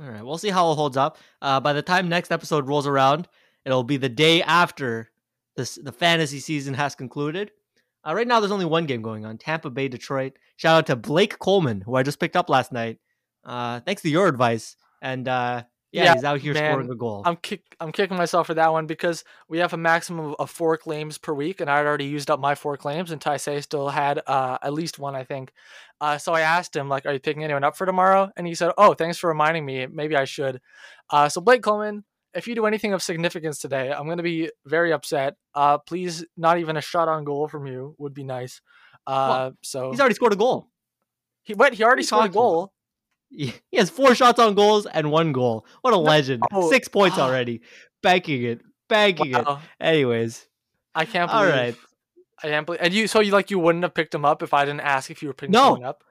[0.00, 1.18] All right, we'll see how it holds up.
[1.40, 3.28] Uh, by the time next episode rolls around,
[3.64, 5.12] it'll be the day after
[5.56, 7.52] this the fantasy season has concluded.
[8.04, 10.32] Uh, right now, there's only one game going on: Tampa Bay, Detroit.
[10.56, 12.98] Shout out to Blake Coleman, who I just picked up last night.
[13.44, 15.62] Uh, thanks to your advice, and uh,
[15.94, 17.22] yeah, yeah, he's out here man, scoring a goal.
[17.24, 20.76] I'm kick, I'm kicking myself for that one because we have a maximum of four
[20.76, 24.20] claims per week, and I'd already used up my four claims, and Taisei still had
[24.26, 25.52] uh, at least one, I think.
[26.00, 28.56] Uh, so I asked him, like, "Are you picking anyone up for tomorrow?" And he
[28.56, 29.86] said, "Oh, thanks for reminding me.
[29.86, 30.60] Maybe I should."
[31.10, 32.02] Uh, so Blake Coleman,
[32.34, 35.36] if you do anything of significance today, I'm going to be very upset.
[35.54, 38.60] Uh, please, not even a shot on goal from you would be nice.
[39.06, 40.68] Uh, well, so he's already scored a goal.
[41.44, 41.72] He what?
[41.72, 42.72] He already scored a goal.
[43.36, 45.66] He has four shots on goals and one goal.
[45.82, 46.42] What a legend!
[46.68, 47.62] Six points already.
[48.02, 49.60] Banking it, banking wow.
[49.80, 49.84] it.
[49.84, 50.46] Anyways,
[50.94, 51.44] I can't believe.
[51.44, 51.76] All right,
[52.42, 52.80] I can't believe.
[52.82, 55.10] And you, so you like you wouldn't have picked him up if I didn't ask
[55.10, 55.82] if you were picking no.
[55.82, 56.04] up.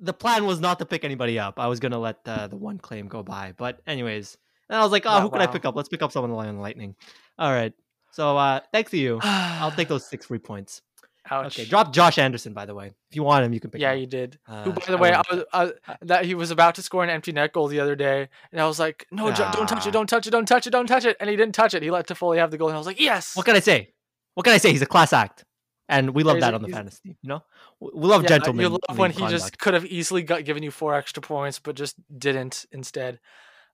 [0.00, 1.58] The plan was not to pick anybody up.
[1.58, 4.36] I was gonna let uh, the one claim go by, but anyways,
[4.68, 5.30] and I was like, oh, who wow.
[5.30, 5.76] can I pick up?
[5.76, 6.96] Let's pick up someone on the Lightning.
[7.38, 7.72] All right.
[8.10, 10.82] So uh, thanks to you, I'll take those six free points.
[11.30, 11.58] Ouch.
[11.58, 12.86] Okay, drop Josh Anderson by the way.
[13.10, 13.80] If you want him, you can pick.
[13.80, 13.96] Yeah, him.
[13.96, 14.38] Yeah, you did.
[14.46, 17.04] Uh, Who, by the I way, I was, I, that he was about to score
[17.04, 19.52] an empty net goal the other day, and I was like, "No, ah.
[19.52, 19.92] don't touch it!
[19.92, 20.30] Don't touch it!
[20.30, 20.70] Don't touch it!
[20.70, 21.82] Don't touch it!" And he didn't touch it.
[21.82, 23.92] He let Toffoli have the goal, and I was like, "Yes!" What can I say?
[24.34, 24.72] What can I say?
[24.72, 25.44] He's a class act,
[25.88, 27.16] and we love that on the fantasy team.
[27.22, 27.42] You know,
[27.80, 28.62] we love yeah, gentlemen.
[28.62, 29.32] You love when he conduct.
[29.32, 33.20] just could have easily got given you four extra points, but just didn't instead.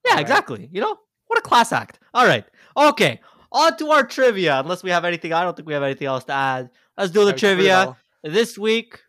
[0.05, 0.21] Yeah, right.
[0.21, 0.69] exactly.
[0.71, 0.97] You know,
[1.27, 1.99] what a class act.
[2.13, 2.45] All right,
[2.77, 3.21] okay.
[3.51, 4.59] On to our trivia.
[4.59, 6.69] Unless we have anything, I don't think we have anything else to add.
[6.99, 8.99] Let's do the trivia this week,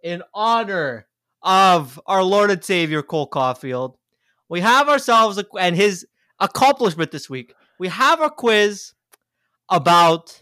[0.00, 1.08] in honor
[1.42, 3.96] of our Lord and Savior Cole Caufield,
[4.48, 6.06] we have ourselves a, and his
[6.38, 7.52] accomplishment this week.
[7.80, 8.92] We have a quiz
[9.68, 10.40] about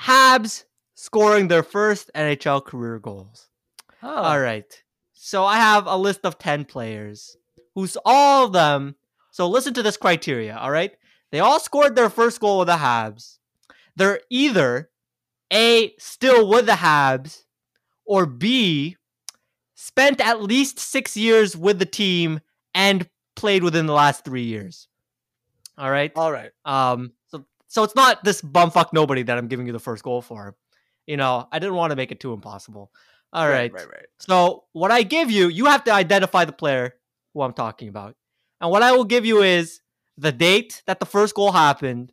[0.00, 0.64] Habs
[0.94, 3.50] scoring their first NHL career goals.
[4.02, 4.08] Oh.
[4.08, 4.82] All right.
[5.12, 7.36] So I have a list of 10 players
[7.74, 8.96] who's all of them.
[9.30, 10.92] So listen to this criteria, all right?
[11.32, 13.36] They all scored their first goal with the Habs.
[13.94, 14.88] They're either
[15.52, 17.44] A, still with the Habs,
[18.04, 18.96] or B,
[19.74, 22.40] spent at least six years with the team
[22.74, 24.88] and played within the last three years.
[25.76, 26.12] All right.
[26.16, 26.50] All right.
[26.64, 27.12] Um.
[27.28, 30.56] So so it's not this bumfuck nobody that I'm giving you the first goal for.
[31.06, 32.90] You know, I didn't want to make it too impossible.
[33.32, 33.72] All right.
[33.72, 33.86] Right.
[33.86, 34.06] Right.
[34.18, 36.94] So what I give you, you have to identify the player
[37.32, 38.16] who I'm talking about.
[38.60, 39.80] And what I will give you is
[40.16, 42.12] the date that the first goal happened,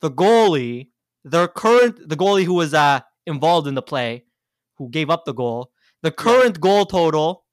[0.00, 0.89] the goalie,
[1.24, 4.24] their current the goalie who was uh involved in the play,
[4.76, 5.70] who gave up the goal,
[6.02, 6.60] the current yeah.
[6.60, 7.44] goal total,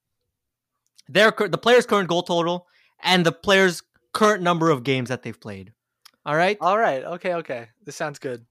[1.08, 2.68] their the player's current goal total,
[3.02, 5.74] and the player's current number of games that they've played.
[6.26, 6.58] All right.
[6.60, 7.04] All right.
[7.04, 7.34] Okay.
[7.36, 7.68] Okay.
[7.86, 8.46] This sounds good.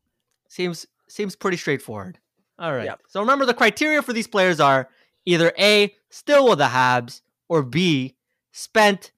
[0.49, 2.19] Seems seems pretty straightforward.
[2.59, 2.87] All right.
[2.87, 3.03] Yep.
[3.09, 4.89] So remember the criteria for these players are
[5.27, 8.17] either A, still with the Habs, or B,
[8.53, 9.13] spent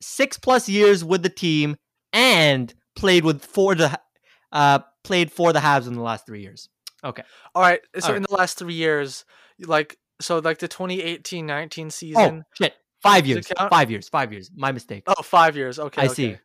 [0.00, 1.76] six plus years with the team
[2.12, 3.98] and played with for the
[4.52, 6.68] uh played for the Habs in the last three years.
[7.04, 7.22] Okay.
[7.54, 7.80] All right.
[7.98, 8.28] So All in right.
[8.28, 9.24] the last three years,
[9.60, 12.44] like so like the 2018-19 season.
[12.44, 12.74] Oh shit.
[13.00, 13.48] Five years.
[13.70, 14.08] Five years.
[14.08, 14.50] Five years.
[14.54, 15.04] My mistake.
[15.06, 15.78] Oh, five years.
[15.78, 16.02] Okay.
[16.02, 16.14] I okay.
[16.14, 16.36] see.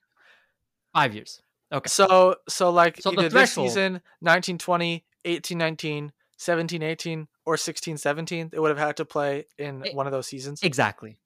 [0.94, 1.42] Five years.
[1.72, 1.88] Okay.
[1.88, 8.78] So so like so either this season, 1920, 18-19, 17-18, or 16-17, they would have
[8.78, 10.62] had to play in it, one of those seasons.
[10.62, 11.18] Exactly.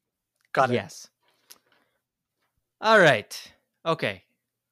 [0.53, 0.75] Got it.
[0.75, 1.09] Yes.
[2.79, 3.51] All right.
[3.85, 4.23] Okay.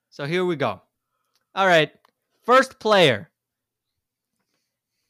[0.10, 0.82] So here we go.
[1.56, 1.92] All right.
[2.44, 3.30] First player.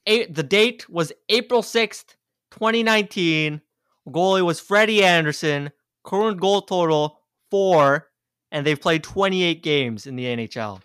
[0.06, 2.16] the date was April 6th,
[2.52, 3.62] 2019.
[4.08, 5.72] Goalie was Freddie Andersen.
[6.04, 7.20] Current goal total
[7.50, 8.10] four,
[8.52, 10.82] and they've played 28 games in the NHL.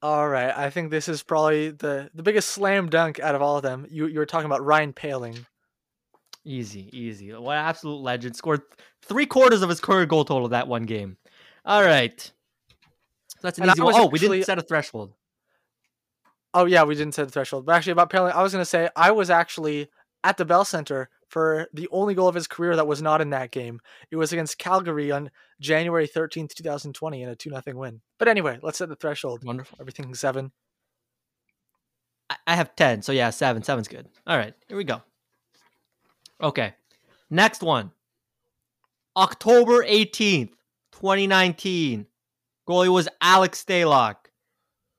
[0.00, 3.56] All right, I think this is probably the the biggest slam dunk out of all
[3.56, 3.84] of them.
[3.90, 5.44] You you were talking about Ryan Poehling.
[6.44, 7.32] Easy, easy.
[7.32, 8.36] What absolute legend!
[8.36, 8.62] Scored
[9.02, 11.16] three quarters of his current goal total that one game.
[11.64, 12.30] All right,
[13.42, 13.94] that's an and easy one.
[13.94, 15.14] Oh, actually, we didn't set a threshold.
[16.54, 17.66] Oh yeah, we didn't set a threshold.
[17.66, 19.88] But actually, about Poehling, I was gonna say I was actually
[20.24, 23.30] at the Bell Center for the only goal of his career that was not in
[23.30, 23.80] that game.
[24.10, 25.30] It was against Calgary on
[25.60, 28.00] January 13th, 2020 in a 2 0 win.
[28.18, 29.44] But anyway, let's set the threshold.
[29.44, 29.78] Wonderful.
[29.80, 30.52] Everything seven.
[32.46, 33.02] I have 10.
[33.02, 33.62] So yeah, seven.
[33.62, 34.06] Seven's good.
[34.26, 35.02] All right, here we go.
[36.40, 36.74] Okay.
[37.30, 37.90] Next one.
[39.16, 40.50] October 18th,
[40.92, 42.06] 2019.
[42.68, 44.16] Goalie was Alex Stalock.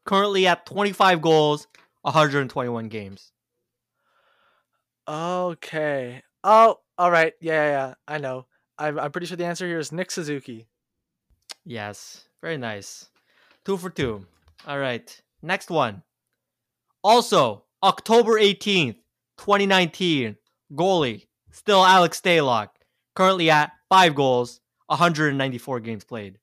[0.05, 1.67] Currently at 25 goals,
[2.01, 3.31] 121 games.
[5.07, 6.23] Okay.
[6.43, 7.33] Oh, all right.
[7.41, 7.93] Yeah, yeah, yeah.
[8.07, 8.47] I know.
[8.79, 10.65] I'm, I'm pretty sure the answer here is Nick Suzuki.
[11.63, 12.25] Yes.
[12.41, 13.09] Very nice.
[13.65, 14.25] Two for two.
[14.65, 15.21] All right.
[15.43, 16.01] Next one.
[17.03, 18.95] Also, October 18th,
[19.37, 20.37] 2019.
[20.73, 21.27] Goalie.
[21.51, 22.69] Still Alex Stalock.
[23.15, 26.39] Currently at five goals, 194 games played.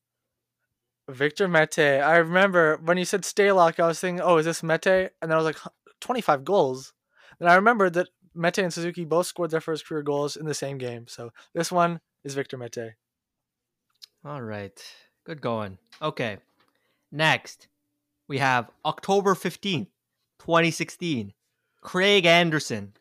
[1.08, 1.78] Victor Mete.
[1.78, 4.86] I remember when you said Stalock, I was thinking, oh, is this Mete?
[4.86, 5.58] And then I was like,
[6.00, 6.92] 25 goals.
[7.40, 10.54] And I remembered that Mete and Suzuki both scored their first career goals in the
[10.54, 11.06] same game.
[11.08, 12.94] So this one is Victor Mete.
[14.24, 14.78] All right.
[15.24, 15.78] Good going.
[16.02, 16.38] Okay.
[17.12, 17.68] Next,
[18.28, 19.88] we have October 15th,
[20.40, 21.32] 2016.
[21.80, 22.94] Craig Anderson,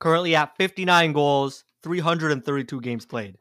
[0.00, 3.38] currently at 59 goals, 332 games played.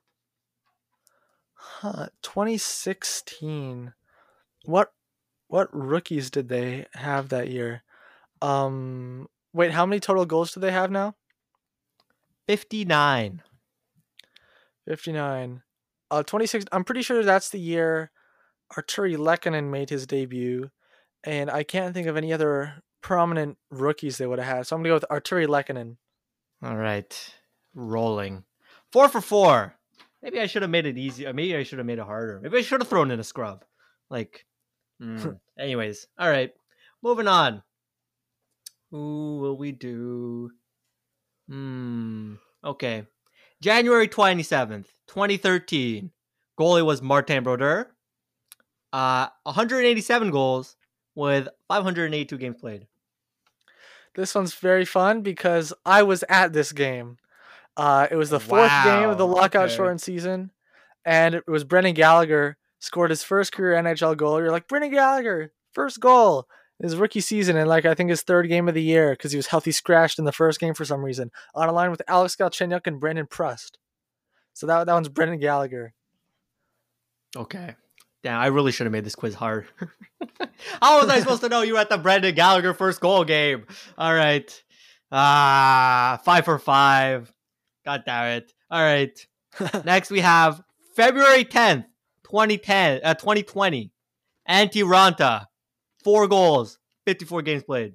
[1.55, 3.93] Huh, 2016.
[4.63, 4.91] What
[5.47, 7.83] what rookies did they have that year?
[8.41, 11.15] Um wait, how many total goals do they have now?
[12.47, 13.41] 59.
[14.85, 15.61] 59.
[16.11, 16.65] Uh, 26.
[16.71, 18.11] I'm pretty sure that's the year
[18.77, 20.69] Artturi Lehkonen made his debut,
[21.23, 24.67] and I can't think of any other prominent rookies they would have had.
[24.67, 25.97] So I'm gonna go with Artturi Lehkonen.
[26.63, 27.33] All right,
[27.73, 28.43] rolling.
[28.91, 29.75] Four for four.
[30.21, 31.33] Maybe I should have made it easier.
[31.33, 32.39] Maybe I should have made it harder.
[32.41, 33.65] Maybe I should have thrown in a scrub.
[34.09, 34.45] Like,
[35.01, 35.39] mm.
[35.59, 36.51] anyways, all right.
[37.01, 37.63] Moving on.
[38.91, 40.51] Who will we do?
[41.49, 42.35] Hmm.
[42.63, 43.05] Okay.
[43.61, 46.11] January 27th, 2013.
[46.59, 47.91] Goalie was Martin Brodeur.
[48.91, 50.75] Uh, 187 goals
[51.15, 52.87] with 582 games played.
[54.15, 57.17] This one's very fun because I was at this game.
[57.75, 58.83] Uh, it was the fourth wow.
[58.83, 59.75] game of the lockout okay.
[59.75, 60.51] shortened season,
[61.03, 64.39] and it was Brendan Gallagher scored his first career NHL goal.
[64.39, 66.47] You're like Brendan Gallagher, first goal,
[66.81, 69.37] his rookie season and like I think his third game of the year because he
[69.37, 72.35] was healthy scratched in the first game for some reason on a line with Alex
[72.35, 73.79] Galchenyuk and Brandon Prust.
[74.51, 75.93] So that that one's Brendan Gallagher.
[77.35, 77.75] Okay.
[78.21, 79.65] Damn, I really should have made this quiz hard.
[80.81, 83.65] How was I supposed to know you were at the Brendan Gallagher first goal game?
[83.97, 84.63] All right.
[85.11, 87.33] Ah, five for five.
[87.85, 88.53] God damn it.
[88.69, 89.27] All right.
[89.85, 90.61] Next, we have
[90.95, 91.85] February 10th,
[92.33, 93.91] 2010, uh, 2020.
[94.49, 95.45] Antti Raanta,
[96.03, 97.93] four goals, 54 games played.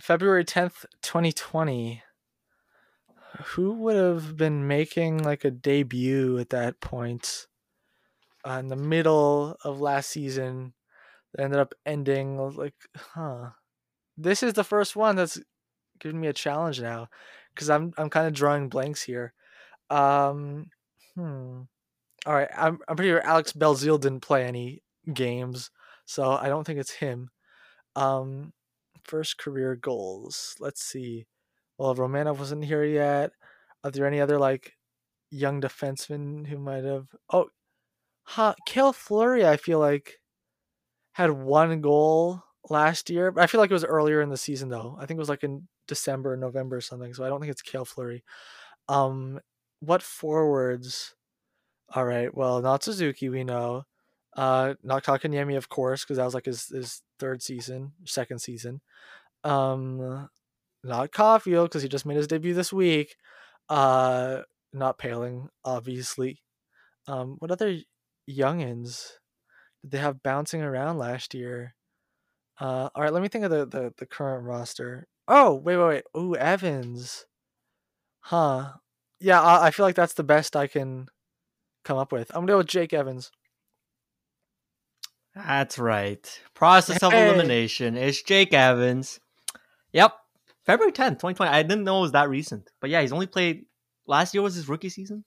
[0.00, 2.02] February 10th, 2020.
[3.44, 7.46] Who would have been making like a debut at that point?
[8.42, 10.72] Uh, in the middle of last season,
[11.34, 13.50] that ended up ending like, huh?
[14.16, 15.38] This is the first one that's
[16.00, 17.08] giving me a challenge now,
[17.54, 19.34] because I'm I'm kind of drawing blanks here.
[19.90, 20.70] Um,
[21.14, 21.62] hmm.
[22.26, 24.82] All right, I'm I'm pretty sure Alex Belzile didn't play any
[25.12, 25.70] games,
[26.06, 27.30] so I don't think it's him.
[27.96, 28.52] Um,
[29.04, 30.54] first career goals.
[30.60, 31.26] Let's see.
[31.78, 33.32] Well, Romanov wasn't here yet.
[33.84, 34.74] Are there any other like
[35.30, 37.08] young defensemen who might have?
[37.32, 37.48] Oh,
[38.24, 38.54] huh.
[38.66, 40.20] Cale Fleury, I feel like
[41.12, 43.32] had one goal last year.
[43.36, 44.96] I feel like it was earlier in the season though.
[45.00, 47.14] I think it was like in December, or November, or something.
[47.14, 48.22] So I don't think it's Cale Fleury.
[48.88, 49.40] Um,
[49.80, 51.14] what forwards?
[51.94, 52.34] All right.
[52.34, 53.28] Well, not Suzuki.
[53.28, 53.84] We know.
[54.36, 58.80] Uh, not Kotkaniemi, of course, because that was like his his third season, second season.
[59.42, 60.28] Um,
[60.84, 63.16] not Caufield because he just made his debut this week.
[63.68, 64.42] Uh,
[64.72, 66.42] not Poehling, obviously.
[67.06, 67.78] Um, what other
[68.30, 69.12] youngins
[69.82, 71.74] did they have bouncing around last year?
[72.60, 75.06] Uh, all right, let me think of the, the, the current roster.
[75.26, 76.04] Oh, wait, wait, wait.
[76.16, 77.26] Ooh, Evans.
[78.20, 78.72] Huh.
[79.20, 81.08] Yeah, I, I feel like that's the best I can
[81.88, 82.30] come up with.
[82.34, 83.30] I'm gonna go with Jake Evans.
[85.34, 86.40] That's right.
[86.54, 87.28] Process of Hey.
[87.28, 87.96] elimination.
[87.96, 89.20] It's Jake Evans.
[89.92, 90.12] Yep.
[90.66, 91.50] February 10th, 2020.
[91.50, 92.70] I didn't know it was that recent.
[92.80, 93.64] But yeah, he's only played
[94.06, 95.24] last year was his rookie season.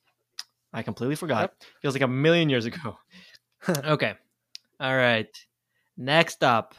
[0.72, 1.54] I completely forgot.
[1.82, 2.98] Feels like a million years ago.
[3.70, 4.14] okay.
[4.80, 5.28] All right.
[5.98, 6.76] Next up,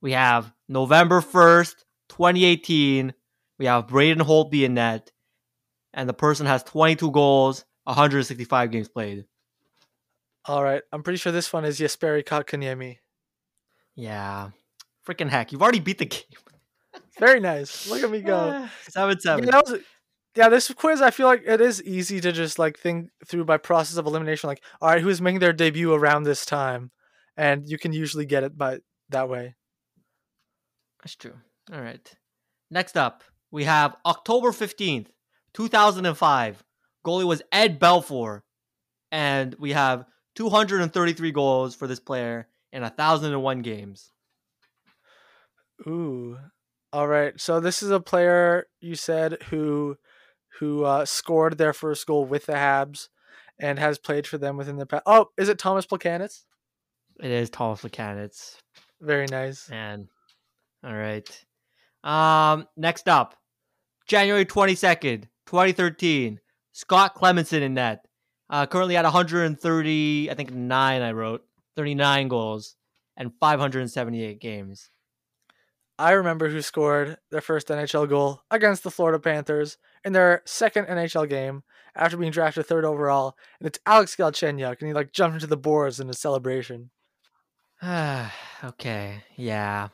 [0.00, 1.74] we have November 1st,
[2.08, 3.12] 2018.
[3.58, 5.12] We have Braden Holtby in net.
[5.92, 9.24] And the person has 22 goals, 165 games played.
[10.46, 12.96] All right, I'm pretty sure this one is Jesperi Kotkaniemi.
[13.94, 14.50] Yeah.
[15.06, 15.52] Freaking heck.
[15.52, 16.22] You've already beat the game.
[17.18, 17.88] Very nice.
[17.90, 18.36] Look at me go.
[18.36, 19.44] Ah, seven Yeah, seven.
[19.46, 19.80] that was,
[20.34, 23.56] yeah, this quiz I feel like it is easy to just like think through by
[23.58, 24.48] process of elimination.
[24.48, 26.90] Like, all right, who's making their debut around this time,
[27.36, 28.78] and you can usually get it by
[29.10, 29.56] that way.
[31.02, 31.34] That's true.
[31.72, 32.14] All right.
[32.70, 35.08] Next up, we have October 15th,
[35.54, 36.64] 2005.
[37.04, 38.42] Goalie was Ed Belfour.
[39.12, 40.04] And we have
[40.36, 44.12] 233 goals for this player in 1,001 games.
[45.86, 46.38] Ooh.
[46.92, 47.38] All right.
[47.40, 49.96] So this is a player you said who
[50.58, 53.08] who uh, scored their first goal with the Habs
[53.58, 55.04] and has played for them within the past.
[55.06, 56.44] Oh, is it Tomas Plekanec?
[57.20, 58.56] It is Tomas Plekanec.
[59.00, 59.70] Very nice.
[59.70, 60.08] And
[60.84, 61.28] all right.
[62.02, 63.36] Um, next up,
[64.06, 66.40] January 22nd, 2013.
[66.72, 68.06] Scott Clemmensen in net.
[68.48, 71.02] Uh, currently at 130, I think nine.
[71.02, 71.44] I wrote
[71.76, 72.76] 39 goals
[73.16, 74.90] and 578 games.
[75.98, 80.86] I remember who scored their first NHL goal against the Florida Panthers in their second
[80.86, 81.62] NHL game
[81.94, 85.58] after being drafted third overall, and it's Alex Galchenyuk, and he like jumped into the
[85.58, 86.90] boards in a celebration.
[87.84, 89.88] okay, yeah.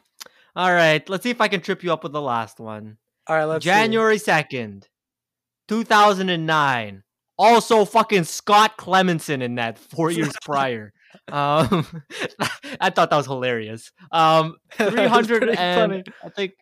[0.54, 2.98] All right, let's see if I can trip you up with the last one.
[3.26, 3.64] All right, let's.
[3.64, 4.84] January 2nd,
[5.68, 7.02] 2009.
[7.38, 10.92] Also fucking Scott Clemmensen in that four years prior.
[11.28, 11.86] Um,
[12.80, 13.92] I thought that was hilarious.
[14.10, 16.12] Um, 300 and.
[16.24, 16.52] I think,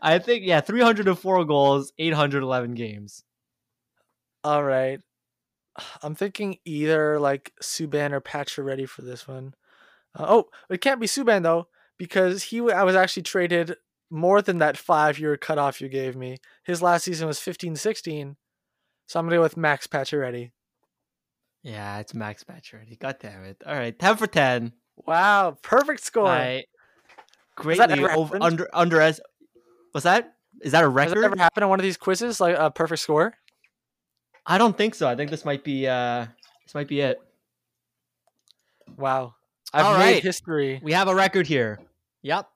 [0.00, 3.24] I think, yeah, 304 goals, 811 games.
[4.44, 5.00] All right.
[6.02, 9.54] I'm thinking either like Subban or Pacioretty for this one.
[10.14, 11.68] Uh, oh, it can't be Subban though
[11.98, 13.76] because he I was actually traded
[14.12, 16.36] more than that five year cutoff you gave me.
[16.64, 18.36] His last season was 15-16,
[19.06, 20.52] so I'm gonna go with Max Pacioretty.
[21.62, 22.98] Yeah, it's Max Pacioretty.
[22.98, 23.56] God damn it.
[23.66, 24.72] All right, 10 for 10.
[25.06, 26.28] Wow, perfect score.
[26.28, 26.64] I
[27.56, 29.20] greatly over, under under as
[29.92, 30.34] what's that?
[30.60, 31.14] Is that a record?
[31.16, 32.40] Has that ever happened on one of these quizzes?
[32.40, 33.34] Like a perfect score?
[34.44, 35.08] I don't think so.
[35.08, 36.26] I think this might be uh
[36.66, 37.18] this might be it.
[38.96, 39.34] Wow.
[39.72, 40.22] I've All made right.
[40.22, 40.80] history.
[40.82, 41.78] We have a record here.
[42.22, 42.46] Yep.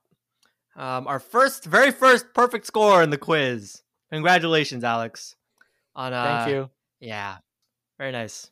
[0.76, 3.82] Um, our first, very first perfect score in the quiz.
[4.12, 5.34] Congratulations, Alex.
[5.94, 6.70] On uh, Thank you.
[7.00, 7.38] Yeah,
[7.98, 8.50] very nice.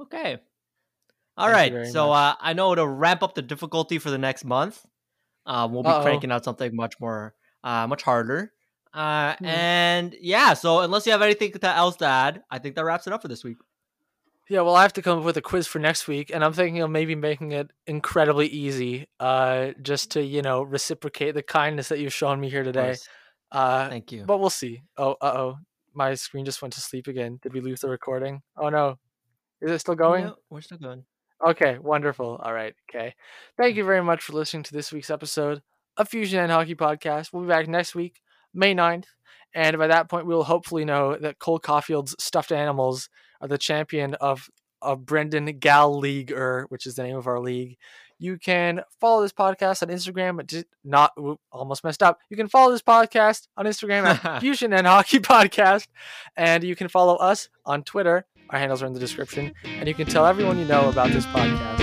[0.00, 0.38] Okay.
[1.36, 1.86] All Thank right.
[1.86, 4.84] So uh, I know to ramp up the difficulty for the next month,
[5.46, 6.02] um, we'll be Uh-oh.
[6.02, 7.34] cranking out something much more,
[7.64, 8.52] uh, much harder.
[8.92, 9.46] Uh, Hmm.
[9.46, 10.54] and yeah.
[10.54, 13.28] So unless you have anything else to add, I think that wraps it up for
[13.28, 13.56] this week.
[14.48, 16.52] Yeah, well, I have to come up with a quiz for next week, and I'm
[16.52, 21.88] thinking of maybe making it incredibly easy, uh, just to you know reciprocate the kindness
[21.88, 22.96] that you've shown me here today.
[23.50, 24.24] Uh, Thank you.
[24.24, 24.82] but we'll see.
[24.98, 25.56] Oh, uh oh,
[25.94, 27.38] my screen just went to sleep again.
[27.42, 28.42] Did we lose the recording?
[28.56, 28.98] Oh no.
[29.62, 30.26] Is it still going?
[30.26, 31.04] No, we're still going.
[31.46, 32.40] Okay, wonderful.
[32.42, 32.74] All right.
[32.90, 33.14] Okay.
[33.56, 35.62] Thank you very much for listening to this week's episode
[35.96, 37.32] of Fusion and Hockey Podcast.
[37.32, 38.20] We'll be back next week,
[38.52, 39.06] May 9th.
[39.54, 43.08] And by that point, we will hopefully know that Cole Caufield's stuffed animals
[43.44, 44.48] Uh, the champion of,
[44.80, 46.32] of Brendan Gal League,
[46.68, 47.76] which is the name of our league.
[48.18, 50.40] You can follow this podcast on Instagram.
[50.40, 51.12] At not
[51.52, 52.20] almost messed up.
[52.30, 55.88] You can follow this podcast on Instagram at Fusion and Hockey Podcast,
[56.36, 58.24] and you can follow us on Twitter.
[58.50, 61.26] Our handles are in the description, and you can tell everyone you know about this
[61.26, 61.74] podcast.